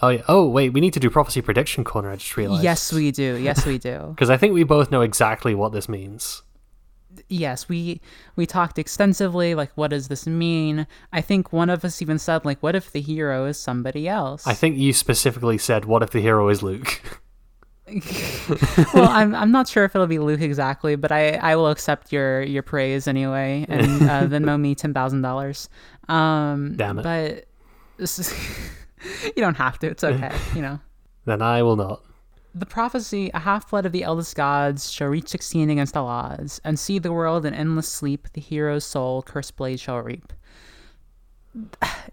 [0.00, 0.22] Oh yeah.
[0.28, 2.10] Oh wait, we need to do prophecy prediction corner.
[2.10, 2.62] I just realized.
[2.62, 3.36] Yes, we do.
[3.36, 4.08] Yes, we do.
[4.14, 6.42] Because I think we both know exactly what this means.
[7.28, 8.00] Yes, we
[8.36, 9.54] we talked extensively.
[9.54, 10.86] Like, what does this mean?
[11.12, 14.46] I think one of us even said, like, what if the hero is somebody else?
[14.46, 17.02] I think you specifically said, "What if the hero is Luke?"
[18.94, 22.12] well, I'm I'm not sure if it'll be Luke exactly, but I I will accept
[22.12, 25.68] your your praise anyway, and uh, Venmo me ten thousand dollars.
[26.08, 27.02] Um, Damn it.
[27.02, 27.44] But
[27.96, 28.34] this is,
[29.24, 29.88] you don't have to.
[29.88, 30.34] It's okay.
[30.54, 30.80] You know.
[31.24, 32.02] then I will not.
[32.54, 36.60] The prophecy, a half blood of the eldest gods, shall reach sixteen against the laws,
[36.64, 40.32] and see the world in endless sleep, the hero's soul cursed blade shall reap.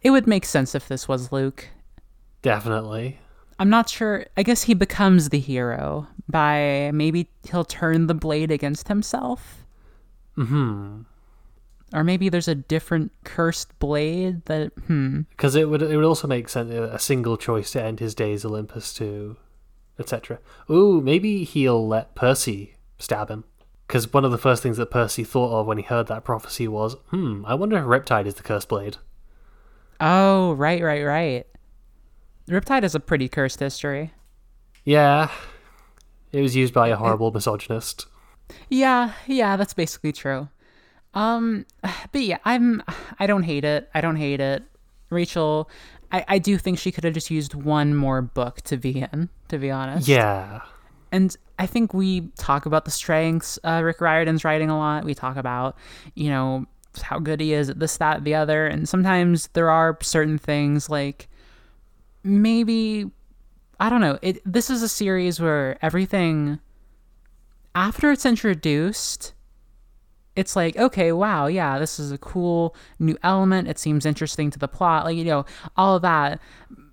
[0.02, 1.70] it would make sense if this was Luke.
[2.42, 3.20] Definitely.
[3.58, 4.26] I'm not sure.
[4.36, 9.64] I guess he becomes the hero by maybe he'll turn the blade against himself.
[10.36, 11.02] Hmm.
[11.94, 15.22] Or maybe there's a different cursed blade that hmm.
[15.30, 18.44] Because it would it would also make sense a single choice to end his days
[18.44, 19.38] Olympus too,
[20.00, 20.40] etc.
[20.70, 23.44] Ooh, maybe he'll let Percy stab him.
[23.88, 26.68] Because one of the first things that Percy thought of when he heard that prophecy
[26.68, 28.98] was, hmm, I wonder if Riptide is the cursed blade.
[30.00, 31.48] Oh, right, right, right.
[32.50, 34.14] Riptide has a pretty cursed history.
[34.84, 35.30] Yeah.
[36.32, 38.08] It was used by a horrible misogynist.
[38.70, 40.50] Yeah, yeah, that's basically true.
[41.14, 41.66] Um,
[42.12, 42.84] but yeah, I'm.
[43.20, 43.90] I don't hate it.
[43.94, 44.64] I don't hate it.
[45.10, 45.70] Rachel,
[46.16, 49.30] I, I do think she could have just used one more book to be in.
[49.50, 50.08] To be honest.
[50.08, 50.62] Yeah.
[51.12, 53.60] And I think we talk about the strengths.
[53.64, 55.04] Uh, Rick Riordan's writing a lot.
[55.04, 55.78] We talk about,
[56.14, 56.66] you know,
[57.02, 58.66] how good he is at this, that, the other.
[58.66, 61.28] And sometimes there are certain things like
[62.24, 63.12] maybe
[63.78, 64.18] I don't know.
[64.22, 66.60] It this is a series where everything
[67.74, 69.34] after it's introduced,
[70.36, 73.68] it's like, okay, wow, yeah, this is a cool new element.
[73.68, 75.46] It seems interesting to the plot, like, you know,
[75.78, 76.40] all of that.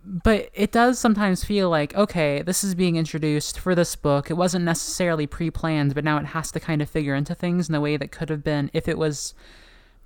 [0.04, 4.30] But it does sometimes feel like, okay, this is being introduced for this book.
[4.30, 7.68] It wasn't necessarily pre planned, but now it has to kind of figure into things
[7.68, 9.34] in a way that could have been, if it was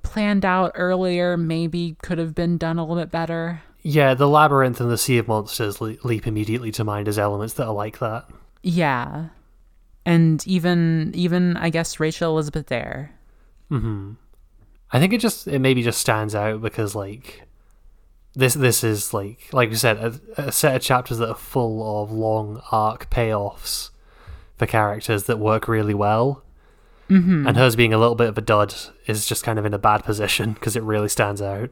[0.03, 3.63] planned out earlier, maybe could have been done a little bit better.
[3.83, 7.55] Yeah, the labyrinth and the sea of monsters le- leap immediately to mind as elements
[7.55, 8.29] that are like that.
[8.63, 9.27] Yeah.
[10.05, 13.16] And even even I guess Rachel Elizabeth Dare.
[13.69, 14.13] Hmm
[14.93, 17.43] I think it just it maybe just stands out because like
[18.35, 22.03] this this is like like you said a, a set of chapters that are full
[22.03, 23.91] of long arc payoffs
[24.57, 26.43] for characters that work really well.
[27.11, 27.47] Mm-hmm.
[27.47, 28.75] And hers being a little bit of a dud
[29.07, 31.71] is just kind of in a bad position because it really stands out.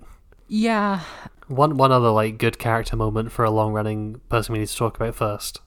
[0.49, 1.01] Yeah.
[1.49, 4.77] One one other like good character moment for a long running person we need to
[4.77, 5.61] talk about first.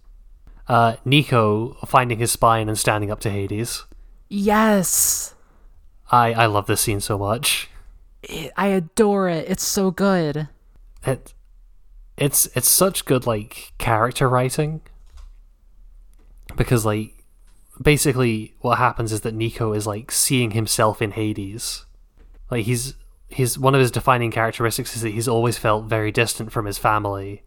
[0.68, 3.86] Uh, Nico finding his spine and standing up to Hades.
[4.28, 5.34] Yes.
[6.12, 7.70] I I love this scene so much.
[8.24, 9.50] It, I adore it.
[9.50, 10.48] It's so good.
[11.06, 11.34] It
[12.18, 14.82] it's it's such good like character writing
[16.56, 17.14] because like
[17.82, 21.86] basically what happens is that Nico is like seeing himself in Hades.
[22.50, 22.96] Like he's
[23.30, 26.78] his one of his defining characteristics is that he's always felt very distant from his
[26.78, 27.44] family.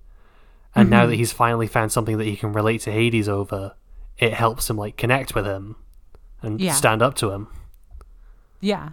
[0.72, 1.18] And now that mm-hmm.
[1.18, 3.74] he's finally found something that he can relate to Hades over,
[4.18, 5.74] it helps him like connect with him
[6.42, 6.74] and Yeah.
[6.74, 7.48] stand up to him.
[8.60, 8.90] Yeah.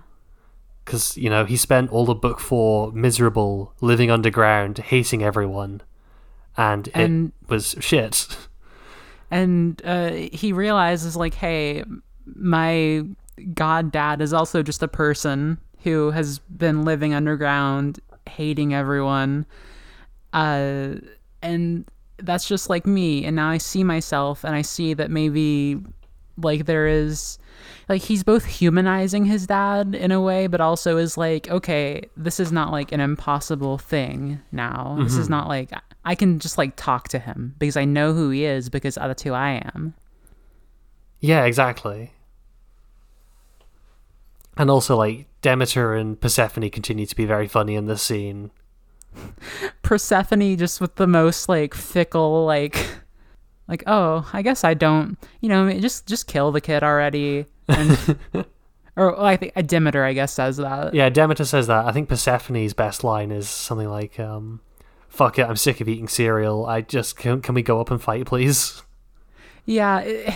[0.86, 5.82] Because, you know, he spent all of book four miserable, living underground, hating everyone.
[6.56, 8.38] And, And- it was shit.
[9.30, 11.84] And uh, he realizes, like, hey,
[12.36, 13.04] my
[13.54, 19.46] god dad is also just a person who has been living underground, hating everyone.
[20.32, 20.96] Uh,
[21.42, 21.86] and
[22.18, 23.26] that's just like me.
[23.26, 25.78] And now I see myself and I see that maybe,
[26.38, 27.38] like, there is.
[27.90, 32.40] Like, he's both humanizing his dad in a way, but also is like, okay, this
[32.40, 34.98] is not like an impossible thing now.
[35.00, 35.32] This is mm-hmm.
[35.32, 35.72] not like.
[36.06, 39.24] I can just like talk to him because I know who he is because that's
[39.24, 39.94] who I am.
[41.20, 42.14] Yeah, exactly.
[44.56, 48.52] And also, like, Demeter and Persephone continue to be very funny in this scene.
[49.82, 52.86] Persephone just with the most like fickle like
[53.68, 58.18] like oh I guess I don't you know just just kill the kid already and
[58.96, 61.86] or well, I think Demeter I guess says that Yeah, Demeter says that.
[61.86, 64.62] I think Persephone's best line is something like, um,
[65.08, 66.66] fuck it, I'm sick of eating cereal.
[66.66, 68.82] I just, can, can we go up and fight, please?
[69.66, 70.34] yeah it,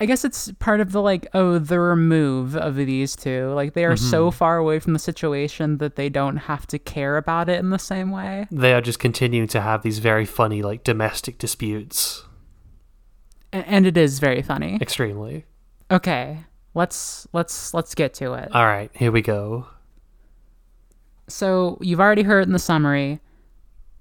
[0.00, 3.84] I guess it's part of the like oh the remove of these two like they
[3.84, 7.58] are so far away from the situation that they don't have to care about it
[7.58, 11.36] in the same way They are just continuing to have these very funny, like, domestic
[11.38, 12.24] disputes.
[13.52, 15.44] And it is very funny Extremely.
[15.90, 16.44] okay
[16.74, 19.66] let's let's let's get to it All right, here we go.
[21.28, 23.20] so you've already heard in the summary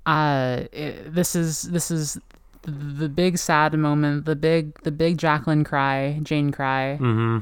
[0.05, 2.17] uh it, this is this is
[2.63, 6.97] the big sad moment the big the big jacqueline cry jane cry.
[6.97, 7.39] Hmm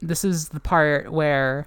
[0.00, 1.66] this is the part where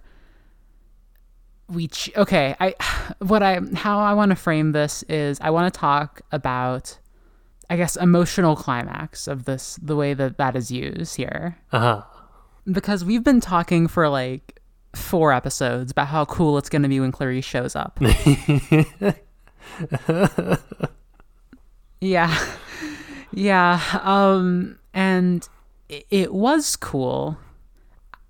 [1.68, 2.74] we ch- okay i
[3.20, 6.98] what i how i want to frame this is i want to talk about
[7.70, 11.58] i guess emotional climax of this the way that that is used here.
[11.72, 12.02] Uh huh.
[12.72, 14.60] because we've been talking for like
[14.96, 18.00] four episodes about how cool it's going to be when clarisse shows up
[22.02, 22.36] yeah
[23.32, 25.48] yeah um and
[25.88, 27.38] it, it was cool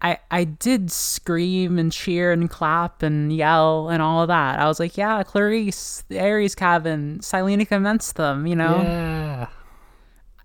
[0.01, 4.59] I I did scream and cheer and clap and yell and all of that.
[4.59, 9.47] I was like, yeah, Clarisse, the Ares cabin, Silena convinced them, you know, Yeah.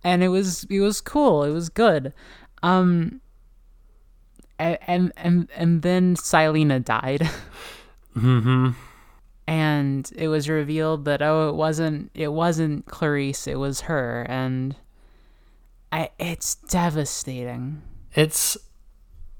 [0.04, 1.42] and it was it was cool.
[1.42, 2.12] It was good.
[2.62, 3.22] Um,
[4.60, 7.26] a- and and and then Silena died.
[8.14, 8.70] Mm-hmm.
[9.46, 14.26] And it was revealed that oh it wasn't it wasn't Clarisse it was her.
[14.28, 14.76] And
[15.92, 17.82] I it's devastating.
[18.14, 18.56] It's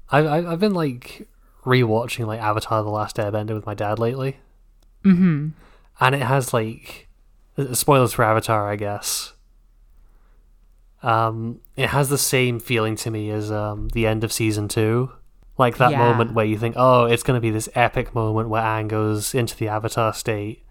[0.09, 1.27] I've I've been like
[1.65, 4.37] rewatching like Avatar: The Last Airbender with my dad lately,
[5.03, 5.49] mm-hmm.
[5.99, 7.07] And it has like
[7.73, 9.33] spoilers for Avatar, I guess.
[11.03, 15.11] Um, it has the same feeling to me as um the end of season two,
[15.57, 15.99] like that Yeah.
[15.99, 19.55] moment where you think, oh, it's gonna be this epic moment where Aang goes into
[19.55, 20.63] the Avatar state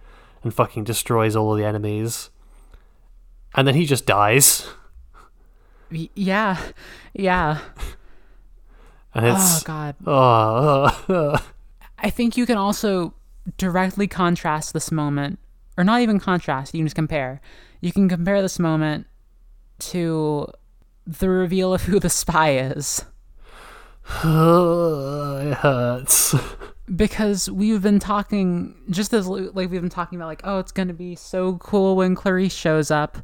[0.42, 2.30] and fucking destroys all of the enemies,
[3.54, 4.68] and then he just dies,
[6.14, 6.58] yeah.
[7.14, 7.58] Yeah.
[9.14, 9.94] And oh god.
[10.06, 11.46] Oh, oh,
[11.98, 13.14] I think you can also
[13.56, 15.38] directly contrast this moment
[15.78, 17.40] or not even contrast you can just compare.
[17.80, 19.06] You can compare this moment
[19.78, 20.48] to
[21.06, 23.04] the reveal of who the spy is
[24.24, 26.34] it hurts.
[26.94, 30.88] because we've been talking just as like we've been talking about like oh it's going
[30.88, 33.18] to be so cool when Clarisse shows up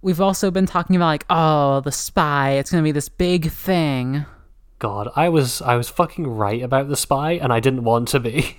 [0.00, 3.50] we've also been talking about like oh the spy it's going to be this big
[3.50, 4.24] thing
[4.78, 8.20] God, I was I was fucking right about the spy, and I didn't want to
[8.20, 8.56] be.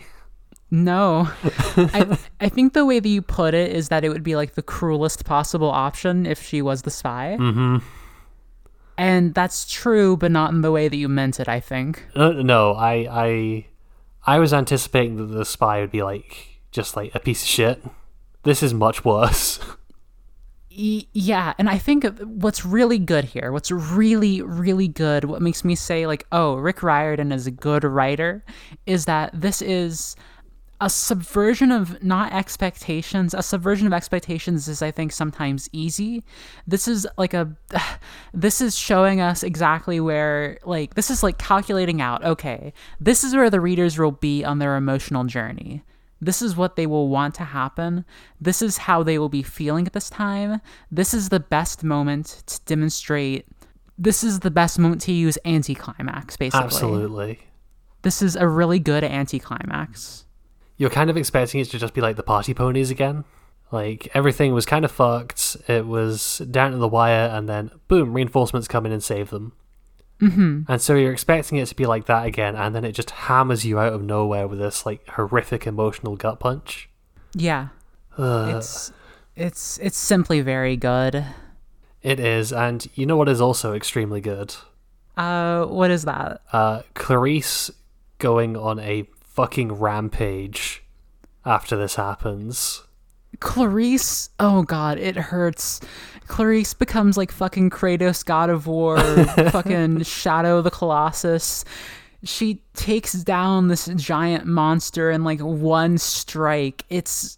[0.71, 1.27] no
[1.77, 4.53] I I think the way that you put it is that it would be like
[4.53, 7.77] the cruelest possible option if she was the spy mm-hmm.
[8.99, 12.31] And that's true but not in the way that you meant it I think No,
[12.31, 13.65] no, I I
[14.25, 17.83] I was anticipating that the spy would be like just like a piece of shit.
[18.43, 19.59] This is much worse.
[20.71, 25.75] Yeah, and I think what's really good here, what's really, really good, what makes me
[25.75, 28.45] say, like, oh, Rick Riordan is a good writer,
[28.85, 30.15] is that this is
[30.81, 33.33] a subversion of not expectations.
[33.33, 36.23] A subversion of expectations is, I think, sometimes easy.
[36.65, 37.55] This is like a,
[38.33, 43.35] this is showing us exactly where, like, this is like calculating out, okay, this is
[43.35, 45.83] where the readers will be on their emotional journey.
[46.21, 48.05] This is what they will want to happen.
[48.41, 50.61] This is how they will be feeling at this time.
[50.91, 53.45] This is the best moment to demonstrate.
[53.97, 56.65] This is the best moment to use anticlimax, basically.
[56.65, 57.39] Absolutely.
[58.01, 60.25] This is a really good anticlimax.
[60.79, 63.25] You're kind of expecting it to just be like the party ponies again.
[63.71, 65.57] Like everything was kind of fucked.
[65.67, 69.51] It was down to the wire, and then boom, reinforcements come in and save them.
[70.21, 70.63] Mm-hmm.
[70.67, 73.65] And so you're expecting it to be like that again, and then it just hammers
[73.65, 76.89] you out of nowhere with this like horrific emotional gut punch.
[77.35, 77.67] Yeah,
[78.17, 78.55] Ugh.
[78.55, 78.91] it's
[79.35, 81.25] it's it's simply very good.
[82.01, 84.55] It is, and you know what is also extremely good?
[85.15, 86.41] Uh, what is that?
[86.51, 87.69] Uh, Clarisse
[88.17, 90.83] going on a fucking rampage
[91.45, 92.83] after this happens.
[93.37, 95.79] Clarisse, oh god, it hurts.
[96.27, 98.99] Clarisse becomes like fucking Kratos, God of War,
[99.51, 101.63] fucking Shadow of the Colossus.
[102.23, 106.85] She takes down this giant monster in like one strike.
[106.89, 107.37] It's.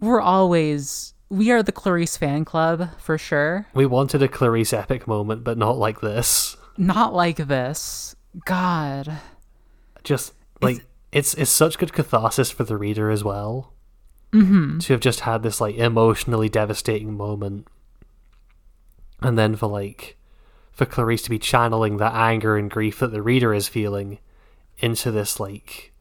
[0.00, 1.14] We're always.
[1.28, 3.66] We are the Clarisse fan club for sure.
[3.74, 6.56] We wanted a Clarisse epic moment, but not like this.
[6.78, 8.14] Not like this.
[8.44, 9.18] God.
[10.04, 10.32] Just
[10.62, 13.72] like it's it's such good catharsis for the reader as well.
[14.32, 14.78] Mm-hmm.
[14.78, 17.66] To have just had this like emotionally devastating moment,
[19.20, 20.16] and then for like
[20.72, 24.18] for Clarisse to be channeling that anger and grief that the reader is feeling
[24.78, 25.92] into this like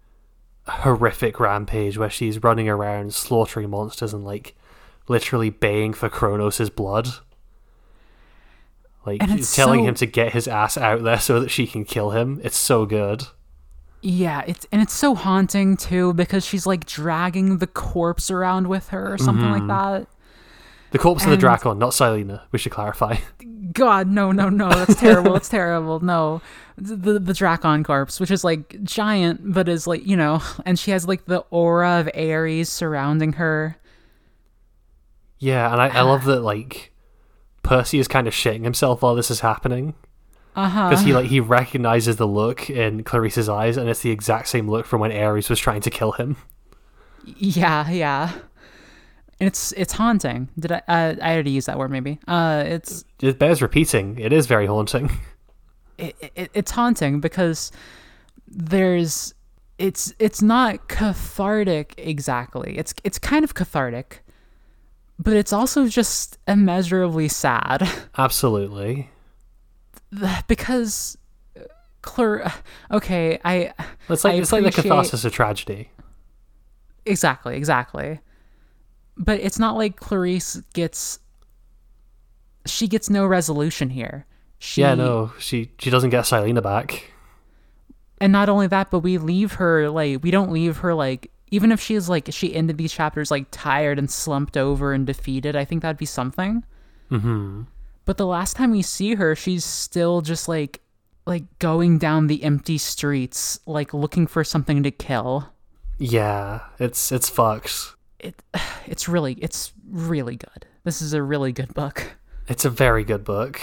[0.68, 4.56] horrific rampage where she's running around slaughtering monsters and like
[5.08, 7.10] literally baying for Kronos' blood.
[9.06, 12.12] Like telling so- him to get his ass out there so that she can kill
[12.12, 12.40] him.
[12.44, 13.28] It's so good.
[14.06, 18.90] Yeah, it's and it's so haunting too because she's like dragging the corpse around with
[18.90, 20.02] her or something like mm-hmm.
[20.02, 20.08] that.
[20.92, 23.16] The corpse of the And- drakon, not Silena, we should clarify.
[23.72, 25.38] God, no, no, no, that's terrible.
[25.38, 26.02] it's terrible.
[26.02, 26.42] No,
[26.78, 30.92] the the drakon corpse, which is like giant, but is like you know, and she
[30.92, 33.78] has like the aura of Ares surrounding her.
[35.40, 36.92] Yeah, and I, I love that like
[37.64, 39.94] Percy is kind of shitting himself while this is happening.
[40.54, 44.70] Because he like he recognizes the look in Clarisse's eyes, and it's the exact same
[44.70, 46.38] look from when Ares was trying to kill him.
[47.26, 48.32] Yeah, yeah.
[49.40, 50.50] And it's it's haunting.
[50.60, 50.82] Did I?
[50.88, 51.92] Uh, I already used that word.
[51.92, 52.20] Maybe.
[52.28, 54.20] Uh, it's It bears repeating.
[54.20, 55.12] It is very haunting.
[55.98, 57.72] it, it, it's haunting because
[58.48, 59.34] there's
[59.78, 62.78] it's it's not cathartic exactly.
[62.78, 64.24] It's it's kind of cathartic,
[65.18, 67.90] but it's also just immeasurably sad.
[68.18, 69.10] Absolutely.
[70.20, 71.18] Th- because
[71.58, 72.50] uh,
[72.92, 73.74] okay, I
[74.10, 75.90] It's like I it's like the catharsis of tragedy.
[77.06, 78.20] exactly, exactly.
[79.18, 81.20] But it's not like Clarisse gets
[82.66, 84.26] she gets no resolution here.
[84.58, 87.12] She, Yeah, no, she she doesn't get Silena back.
[88.22, 91.72] And not only that, but we leave her like we don't leave her like even
[91.72, 95.66] if she's like she ended these chapters like tired and slumped over and defeated, I
[95.66, 96.64] think that'd be something.
[97.10, 97.64] hmm
[98.06, 100.82] But the last time we see her, she's still just like
[101.26, 105.50] like going down the empty streets, like looking for something to kill.
[105.98, 107.96] Yeah, it's it's fucked.
[108.20, 108.42] It
[108.86, 110.66] it's really it's really good.
[110.84, 112.16] This is a really good book.
[112.48, 113.62] It's a very good book.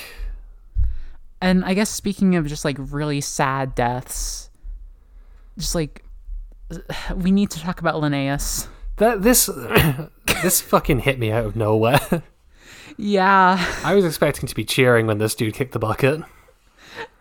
[1.42, 4.50] And I guess speaking of just like really sad deaths,
[5.58, 6.02] just like
[7.14, 8.68] we need to talk about Leneus.
[8.96, 9.46] That this
[10.42, 12.00] this fucking hit me out of nowhere.
[12.96, 13.64] Yeah.
[13.84, 16.22] I was expecting to be cheering when this dude kicked the bucket.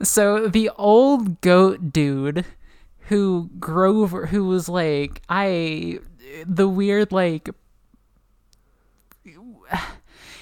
[0.02, 2.45] So the old goat dude
[3.10, 6.00] who Grover who was like I
[6.45, 7.50] the weird like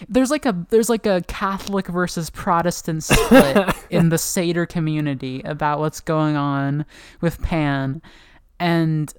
[0.09, 5.79] there's like a there's like a Catholic versus Protestant split in the satyr community about
[5.79, 6.85] what's going on
[7.21, 8.01] with Pan
[8.59, 9.13] and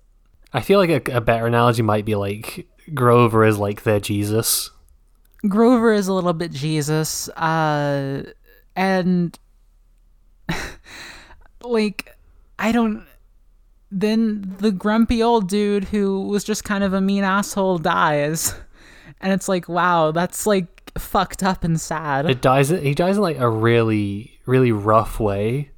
[0.53, 4.71] I feel like a, a better analogy might be like Grover is like their Jesus.
[5.47, 8.25] Grover is a little bit Jesus, uh,
[8.75, 9.39] and
[11.63, 12.17] like
[12.59, 13.05] I don't.
[13.91, 18.55] Then the grumpy old dude who was just kind of a mean asshole dies,
[19.21, 22.29] and it's like, wow, that's like fucked up and sad.
[22.29, 22.69] It dies.
[22.69, 25.71] He dies in like a really really rough way,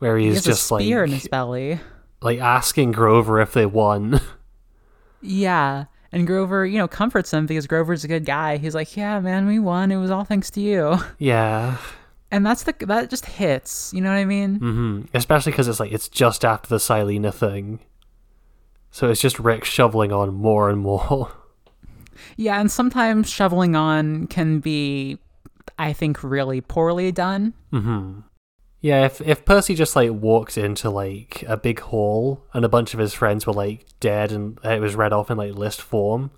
[0.00, 1.80] where he he's has just a spear like in his belly.
[2.20, 4.20] like asking Grover if they won.
[5.26, 5.86] Yeah.
[6.14, 8.56] And Grover, you know, comforts him because Grover's a good guy.
[8.56, 9.90] He's like, "Yeah, man, we won.
[9.90, 11.78] It was all thanks to you." yeah.
[12.30, 13.92] And that's the that just hits.
[13.92, 14.54] You know what I mean?
[14.60, 15.00] Mm-hmm.
[15.12, 17.80] Especially because it's like it's just after the Silena thing,
[18.92, 21.32] so it's just Rick shoveling on more and more.
[22.36, 25.18] Yeah, and sometimes shoveling on can be,
[25.78, 27.54] I think, really poorly done.
[27.70, 28.20] hmm
[28.84, 32.92] Yeah, if if Percy just like walked into like a big hall and a bunch
[32.92, 36.30] of his friends were like dead and it was read off in like list form,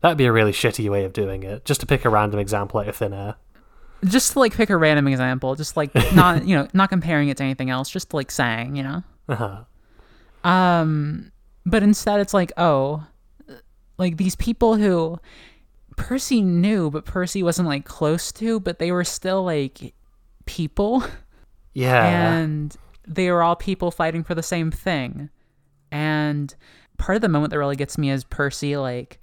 [0.00, 1.66] that'd be a really shitty way of doing it.
[1.66, 3.34] Just to pick a random example out of thin air.
[4.06, 7.36] Just to like pick a random example, just like not you know not comparing it
[7.36, 9.02] to anything else, just like saying you know.
[9.28, 10.48] Uh-huh.
[10.48, 11.30] Um,
[11.66, 13.06] but instead it's like oh,
[13.98, 15.20] like these people who
[15.98, 19.92] Percy knew, but Percy wasn't like close to, but they were still like
[20.46, 21.04] people.
[21.74, 22.34] Yeah.
[22.38, 25.30] and they are all people fighting for the same thing.
[25.90, 26.54] And
[26.98, 29.20] part of the moment that really gets me is Percy, like,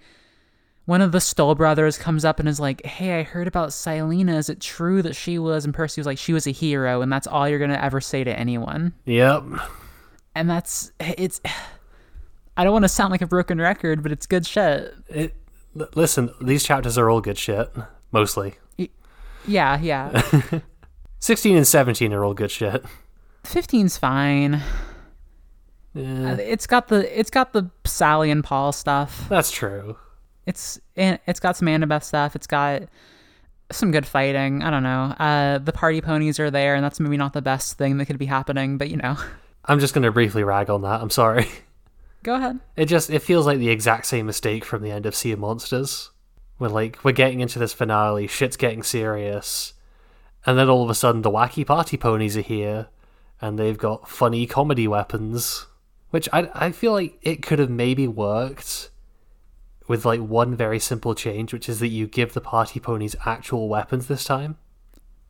[0.85, 4.35] one of the Stoll brothers comes up and is like, Hey, I heard about Silena.
[4.37, 5.63] Is it true that she was?
[5.63, 8.01] And Percy was like, She was a hero, and that's all you're going to ever
[8.01, 8.93] say to anyone.
[9.05, 9.43] Yep.
[10.35, 11.41] And that's, it's,
[12.57, 14.93] I don't want to sound like a broken record, but it's good shit.
[15.07, 15.35] It,
[15.95, 17.71] listen, these chapters are all good shit.
[18.11, 18.55] Mostly.
[19.47, 20.21] Yeah, yeah.
[21.19, 22.83] 16 and 17 are all good shit.
[23.43, 24.61] 15's fine.
[25.93, 29.25] Yeah, It's got the, it's got the Sally and Paul stuff.
[29.29, 29.97] that's true.
[30.45, 32.35] it's and it's got some Annabeth stuff.
[32.35, 32.83] It's got
[33.71, 34.61] some good fighting.
[34.63, 35.15] I don't know.
[35.19, 38.17] Uh, the party ponies are there, and that's maybe not the best thing that could
[38.19, 39.17] be happening, but you know,
[39.65, 41.01] I'm just going to briefly rag on that.
[41.01, 41.47] I'm sorry.
[42.23, 42.59] go ahead.
[42.75, 45.39] It just it feels like the exact same mistake from the end of Sea of
[45.39, 46.11] Monsters.
[46.59, 49.73] Where like we're getting into this finale, shit's getting serious,
[50.45, 52.87] and then all of a sudden the wacky party ponies are here,
[53.41, 55.67] and they've got funny comedy weapons,
[56.09, 58.89] which I I feel like it could have maybe worked
[59.87, 63.67] with like one very simple change, which is that you give the party ponies actual
[63.69, 64.57] weapons this time.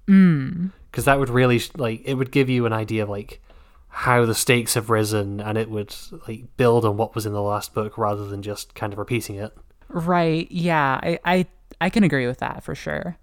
[0.07, 0.71] Mm.
[0.89, 3.41] because that would really like it would give you an idea of like
[3.89, 5.95] how the stakes have risen and it would
[6.27, 9.35] like build on what was in the last book rather than just kind of repeating
[9.35, 9.55] it
[9.89, 10.47] Right.
[10.51, 10.99] Yeah.
[11.01, 11.45] I, I
[11.81, 13.17] I can agree with that for sure.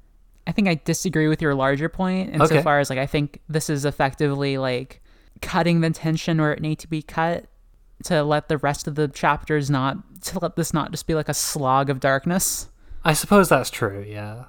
[0.47, 2.43] I think I disagree with your larger point Okay.
[2.57, 5.03] insofar as like I think this is effectively like
[5.43, 7.47] cutting the tension where it need to be cut
[8.05, 11.29] to let the rest of the chapters not to let this not just be like
[11.29, 12.69] a slog of darkness.
[13.05, 14.45] i suppose that's true yeah.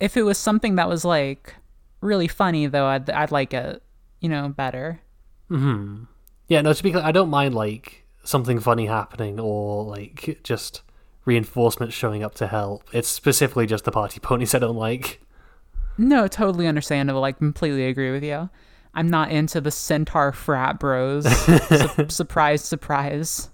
[0.00, 1.54] If it was something that was like
[2.00, 3.82] really funny though i'd, I'd like it
[4.20, 5.00] you know better.
[5.48, 6.04] Hmm
[6.48, 10.82] yeah no to be clear i don't mind like something funny happening or like just
[11.24, 12.82] reinforcements showing up to help.
[12.92, 15.20] It's specifically just the party ponies i don't like
[15.98, 18.48] no totally understandable i completely agree with you
[18.94, 21.26] i'm not into the centaur frat bros
[21.68, 23.50] Su- surprise surprise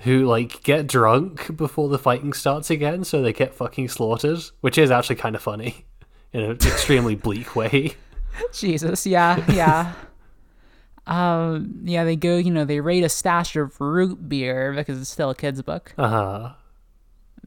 [0.00, 4.76] who like get drunk before the fighting starts again so they get fucking slaughtered which
[4.78, 5.86] is actually kind of funny
[6.32, 7.94] in an extremely bleak way
[8.52, 9.94] Jesus, yeah, yeah.
[11.06, 15.10] um, yeah, they go, you know, they raid a stash of root beer because it's
[15.10, 15.94] still a kid's book.
[15.96, 16.08] Uh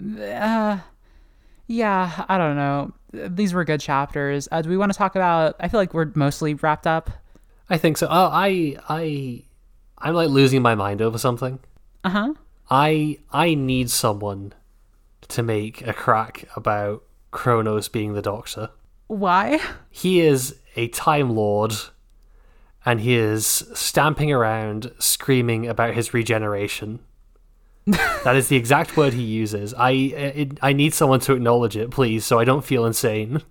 [0.02, 0.22] huh.
[0.24, 0.80] Uh,
[1.68, 2.94] yeah, I don't know.
[3.12, 4.48] These were good chapters.
[4.52, 5.56] Uh, do we want to talk about?
[5.60, 7.10] I feel like we're mostly wrapped up.
[7.70, 8.08] I think so.
[8.10, 9.44] Oh, I, I,
[9.98, 11.60] I'm like losing my mind over something.
[12.04, 12.34] Uh huh.
[12.70, 14.54] I, I need someone
[15.30, 18.70] to make a crack about Kronos being the Doctor.
[19.08, 19.60] Why?
[19.90, 21.74] He is a Time Lord,
[22.86, 27.00] and he is stamping around, screaming about his regeneration.
[28.24, 29.74] That is the exact word he uses.
[29.74, 33.42] I, it, I need someone to acknowledge it, please, so I don't feel insane.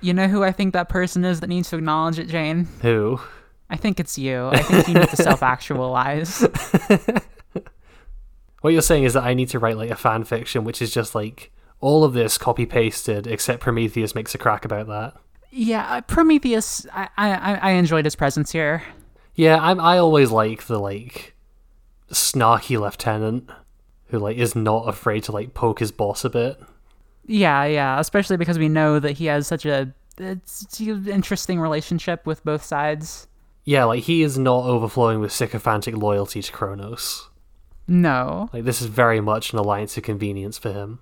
[0.00, 2.68] You know who I think that person is that needs to acknowledge it, Jane?
[2.82, 3.20] Who?
[3.68, 4.48] I think it's you.
[4.48, 6.46] I think you need to self-actualize.
[8.60, 10.92] What you're saying is that I need to write like a fan fiction, which is
[10.92, 11.50] just like
[11.80, 15.14] all of this copy pasted, except Prometheus makes a crack about that.
[15.50, 16.86] Yeah, uh, Prometheus.
[16.92, 18.82] I, I I enjoyed his presence here.
[19.34, 19.80] Yeah, I'm.
[19.80, 21.34] I always like the like
[22.12, 23.50] snarky lieutenant
[24.10, 26.60] who like is not afraid to like poke his boss a bit.
[27.26, 28.00] Yeah, yeah.
[28.00, 32.62] Especially because we know that he has such a it's an interesting relationship with both
[32.62, 33.26] sides.
[33.64, 37.28] Yeah, like he is not overflowing with sycophantic loyalty to Kronos.
[37.88, 41.00] No, Like this is very much an alliance of convenience for him.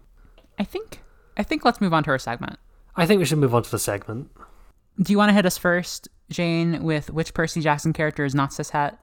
[0.59, 1.01] I think
[1.37, 2.59] I think let's move on to our segment.
[2.97, 4.31] I think we should move on to the segment.
[5.01, 8.51] Do you want to hit us first, Jane, with which Percy Jackson character is not
[8.51, 8.95] cishet?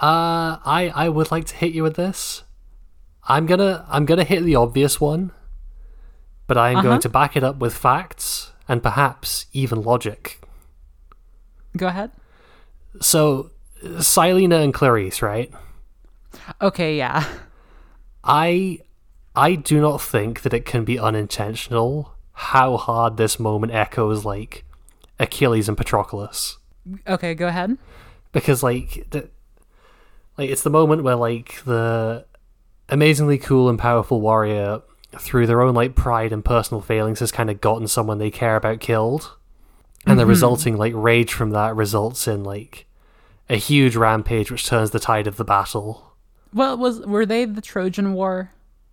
[0.00, 2.44] Uh, I I would like to hit you with this.
[3.28, 5.32] I'm gonna I'm gonna hit the obvious one,
[6.46, 6.88] but I am Uh-huh.
[6.88, 10.40] going to back it up with facts and perhaps even logic.
[11.76, 12.10] Go ahead.
[13.00, 13.50] So,
[13.84, 15.52] Silena and Clarisse, right?
[16.60, 17.24] Okay, yeah.
[18.24, 18.80] I
[19.36, 24.64] I do not think that it can be unintentional how hard this moment echoes like
[25.18, 26.56] Achilles and Patroclus.
[27.06, 27.76] Okay, go ahead.
[28.32, 29.28] because like the,
[30.38, 32.24] like it's the moment where like the
[32.88, 34.82] amazingly cool and powerful warrior
[35.18, 38.56] through their own like pride and personal failings has kind of gotten someone they care
[38.56, 39.36] about killed
[40.06, 40.30] and the mm-hmm.
[40.30, 42.86] resulting like rage from that results in like
[43.48, 46.14] a huge rampage which turns the tide of the battle
[46.52, 48.52] Well, was were they the Trojan War?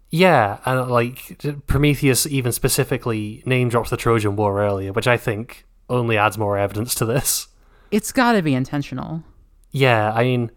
[0.10, 5.66] yeah and like prometheus even specifically name drops the trojan war earlier which i think
[5.90, 7.48] only adds more evidence to this
[7.92, 9.24] It's got to be intentional.
[9.72, 10.52] Yeah, I mean,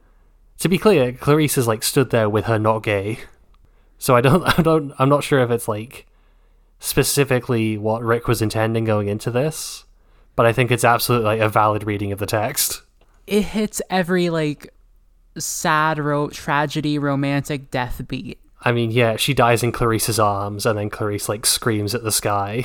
[0.59, 3.21] to be clear, Clarisse is like stood there with her not gay,
[3.99, 6.07] so I don't, I don't, I'm not sure if it's like
[6.79, 9.85] specifically what Rick was intending going into this,
[10.37, 12.83] but I think it's absolutely like a valid reading of the text.
[13.27, 14.73] It hits every like
[15.37, 18.39] sad ro- tragedy romantic death beat.
[18.63, 22.13] I mean, yeah, she dies in Clarisse's arms, and then Clarisse like screams at the
[22.13, 22.65] sky.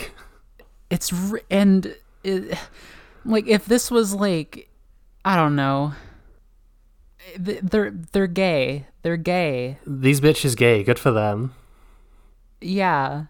[0.89, 2.57] It's r- and it,
[3.25, 4.69] like if this was like
[5.25, 5.93] I don't know.
[7.43, 8.87] Th- They're they're gay.
[9.01, 9.77] They're gay.
[9.85, 11.53] These bitches gay, good for them.
[12.61, 13.25] Yeah.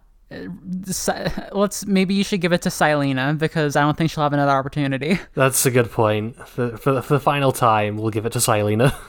[1.51, 4.51] Let's maybe you should give it to Silena because I don't think she'll have another
[4.51, 5.19] opportunity.
[5.35, 6.35] That's a good point.
[6.47, 8.93] For, for, for the final time, we'll give it to Silena.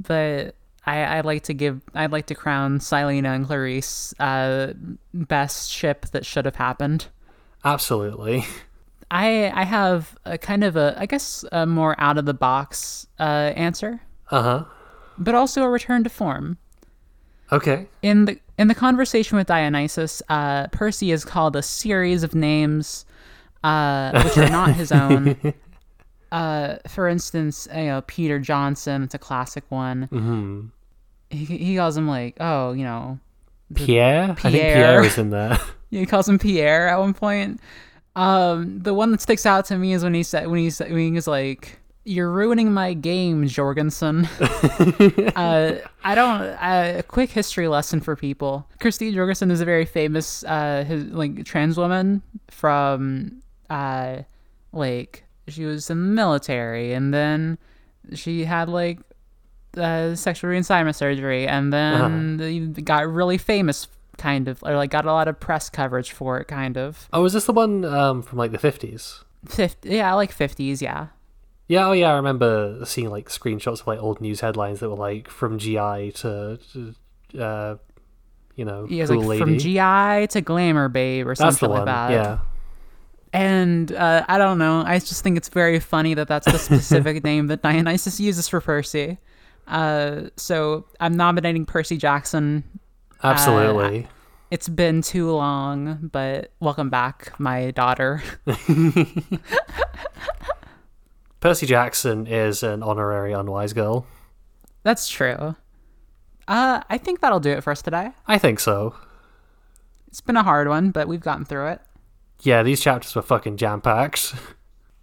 [0.00, 4.72] But I I like to give I'd like to crown Silena and Clarisse uh
[5.14, 7.06] best ship that should have happened.
[7.64, 8.44] Absolutely.
[9.12, 13.06] I I have a kind of a I guess a more out of the box
[13.20, 14.00] uh answer,
[14.32, 14.64] Uh huh.
[15.18, 16.56] but also a return to form.
[17.52, 17.86] Okay.
[18.02, 23.04] In the in the conversation with Dionysus, uh, Percy is called a series of names,
[23.62, 25.36] uh, which are not his own.
[26.32, 29.02] Uh, for instance, you know Peter Johnson.
[29.02, 30.04] It's a classic one.
[30.04, 30.60] hmm
[31.28, 33.18] He he calls him like, oh, you know,
[33.74, 34.22] Pierre?
[34.30, 34.74] I think Pierre.
[34.74, 35.60] Pierre is in there.
[35.90, 37.60] he calls him Pierre at one point.
[38.16, 40.90] Um, the one that sticks out to me is when he said when he said
[40.90, 46.42] when he was like, "You're ruining my game, Jorgensen." uh, I don't.
[46.42, 51.04] Uh, a quick history lesson for people: Christine Jorgensen is a very famous, uh, his,
[51.04, 54.18] like trans woman from, uh,
[54.72, 57.58] like she was in the military, and then
[58.14, 58.98] she had like
[59.76, 63.88] uh, sexual reassignment surgery, and then they got really famous,
[64.18, 67.08] kind of, or like got a lot of press coverage for it, kind of.
[67.12, 69.24] Oh, is this the one um, from like the fifties?
[69.48, 71.08] 50, yeah, like 50s, yeah.
[71.72, 74.94] Yeah, oh yeah, I remember seeing like screenshots of like old news headlines that were
[74.94, 77.76] like from GI to, to uh,
[78.56, 82.10] you know, was cool like from GI to Glamour Babe or something like that.
[82.10, 82.38] Yeah.
[83.32, 84.82] And uh, I don't know.
[84.84, 88.60] I just think it's very funny that that's the specific name that Dionysus uses for
[88.60, 89.16] Percy.
[89.66, 92.64] Uh, so I'm nominating Percy Jackson.
[93.22, 94.08] Absolutely.
[94.50, 98.22] It's been too long, but welcome back, my daughter.
[101.42, 104.06] Percy Jackson is an honorary unwise girl.
[104.84, 105.56] That's true.
[106.46, 108.12] Uh, I think that'll do it for us today.
[108.28, 108.94] I think so.
[110.06, 111.80] It's been a hard one, but we've gotten through it.
[112.42, 114.34] Yeah, these chapters were fucking jam packed.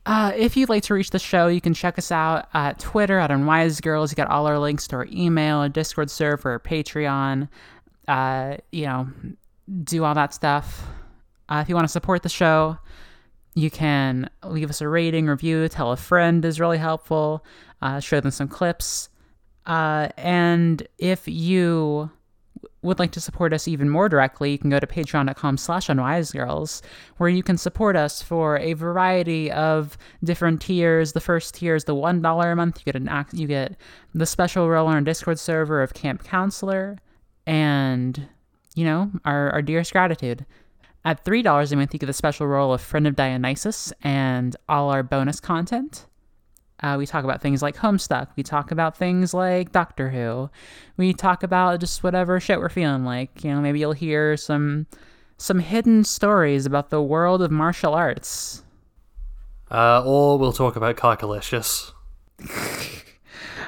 [0.06, 3.20] Uh, if you'd like to reach the show, you can check us out at Twitter
[3.20, 4.12] at Unwise Girls.
[4.12, 7.48] You got all our links to our email, our Discord server, Patreon.
[8.08, 9.08] Uh, you know,
[9.84, 10.88] do all that stuff.
[11.48, 12.80] Uh, if you want to support the show,
[13.60, 17.46] you can leave us a rating, review, tell a friend is really helpful.
[17.82, 19.10] Uh, show them some clips.
[19.66, 22.10] Uh, and if you
[22.82, 26.82] would like to support us even more directly, you can go to patreon.com slash unwisegirls,
[27.18, 31.12] where you can support us for a variety of different tiers.
[31.12, 32.80] The first tier is the $1 a month.
[32.80, 33.76] You get an you get
[34.14, 36.98] the special role on our Discord server of Camp Counselor
[37.46, 38.28] and,
[38.76, 40.46] you know, our, our dearest gratitude.
[41.06, 44.90] At $3 a month, think of the special role of Friend of Dionysus and all
[44.90, 46.06] our bonus content.
[46.82, 48.28] Uh, we talk about things like Homestuck.
[48.36, 50.50] We talk about things like Doctor Who.
[50.98, 53.44] We talk about just whatever shit we're feeling like.
[53.44, 54.88] You know, maybe you'll hear some
[55.38, 58.64] some hidden stories about the world of martial arts.
[59.72, 61.92] Uh, or we'll talk about Carcalicious.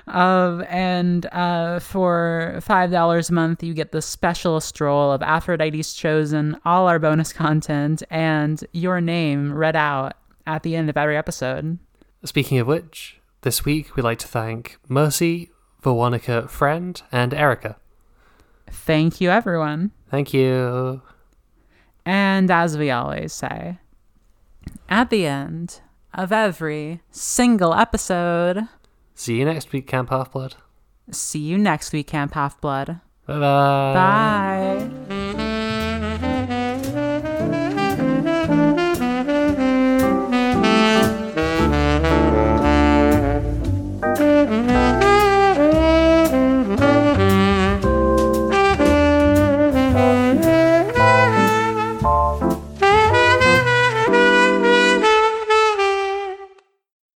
[0.08, 5.94] Um, and uh, for five dollars a month, you get the special stroll of Aphrodite's
[5.94, 10.14] Chosen, all our bonus content, and your name read out
[10.48, 11.78] at the end of every episode.
[12.24, 17.78] Speaking of which, this week we'd like to thank Mercy, Veronica, Friend, and Erica.
[18.70, 19.92] Thank you, everyone.
[20.10, 21.02] Thank you.
[22.06, 23.78] And as we always say,
[24.90, 25.82] at the end
[26.14, 28.68] of every single episode,
[29.22, 30.56] See you next week, Camp Half Blood.
[31.12, 33.02] see you next week, Camp Half Blood.
[33.28, 34.90] Bye bye.
[35.28, 35.48] Bye.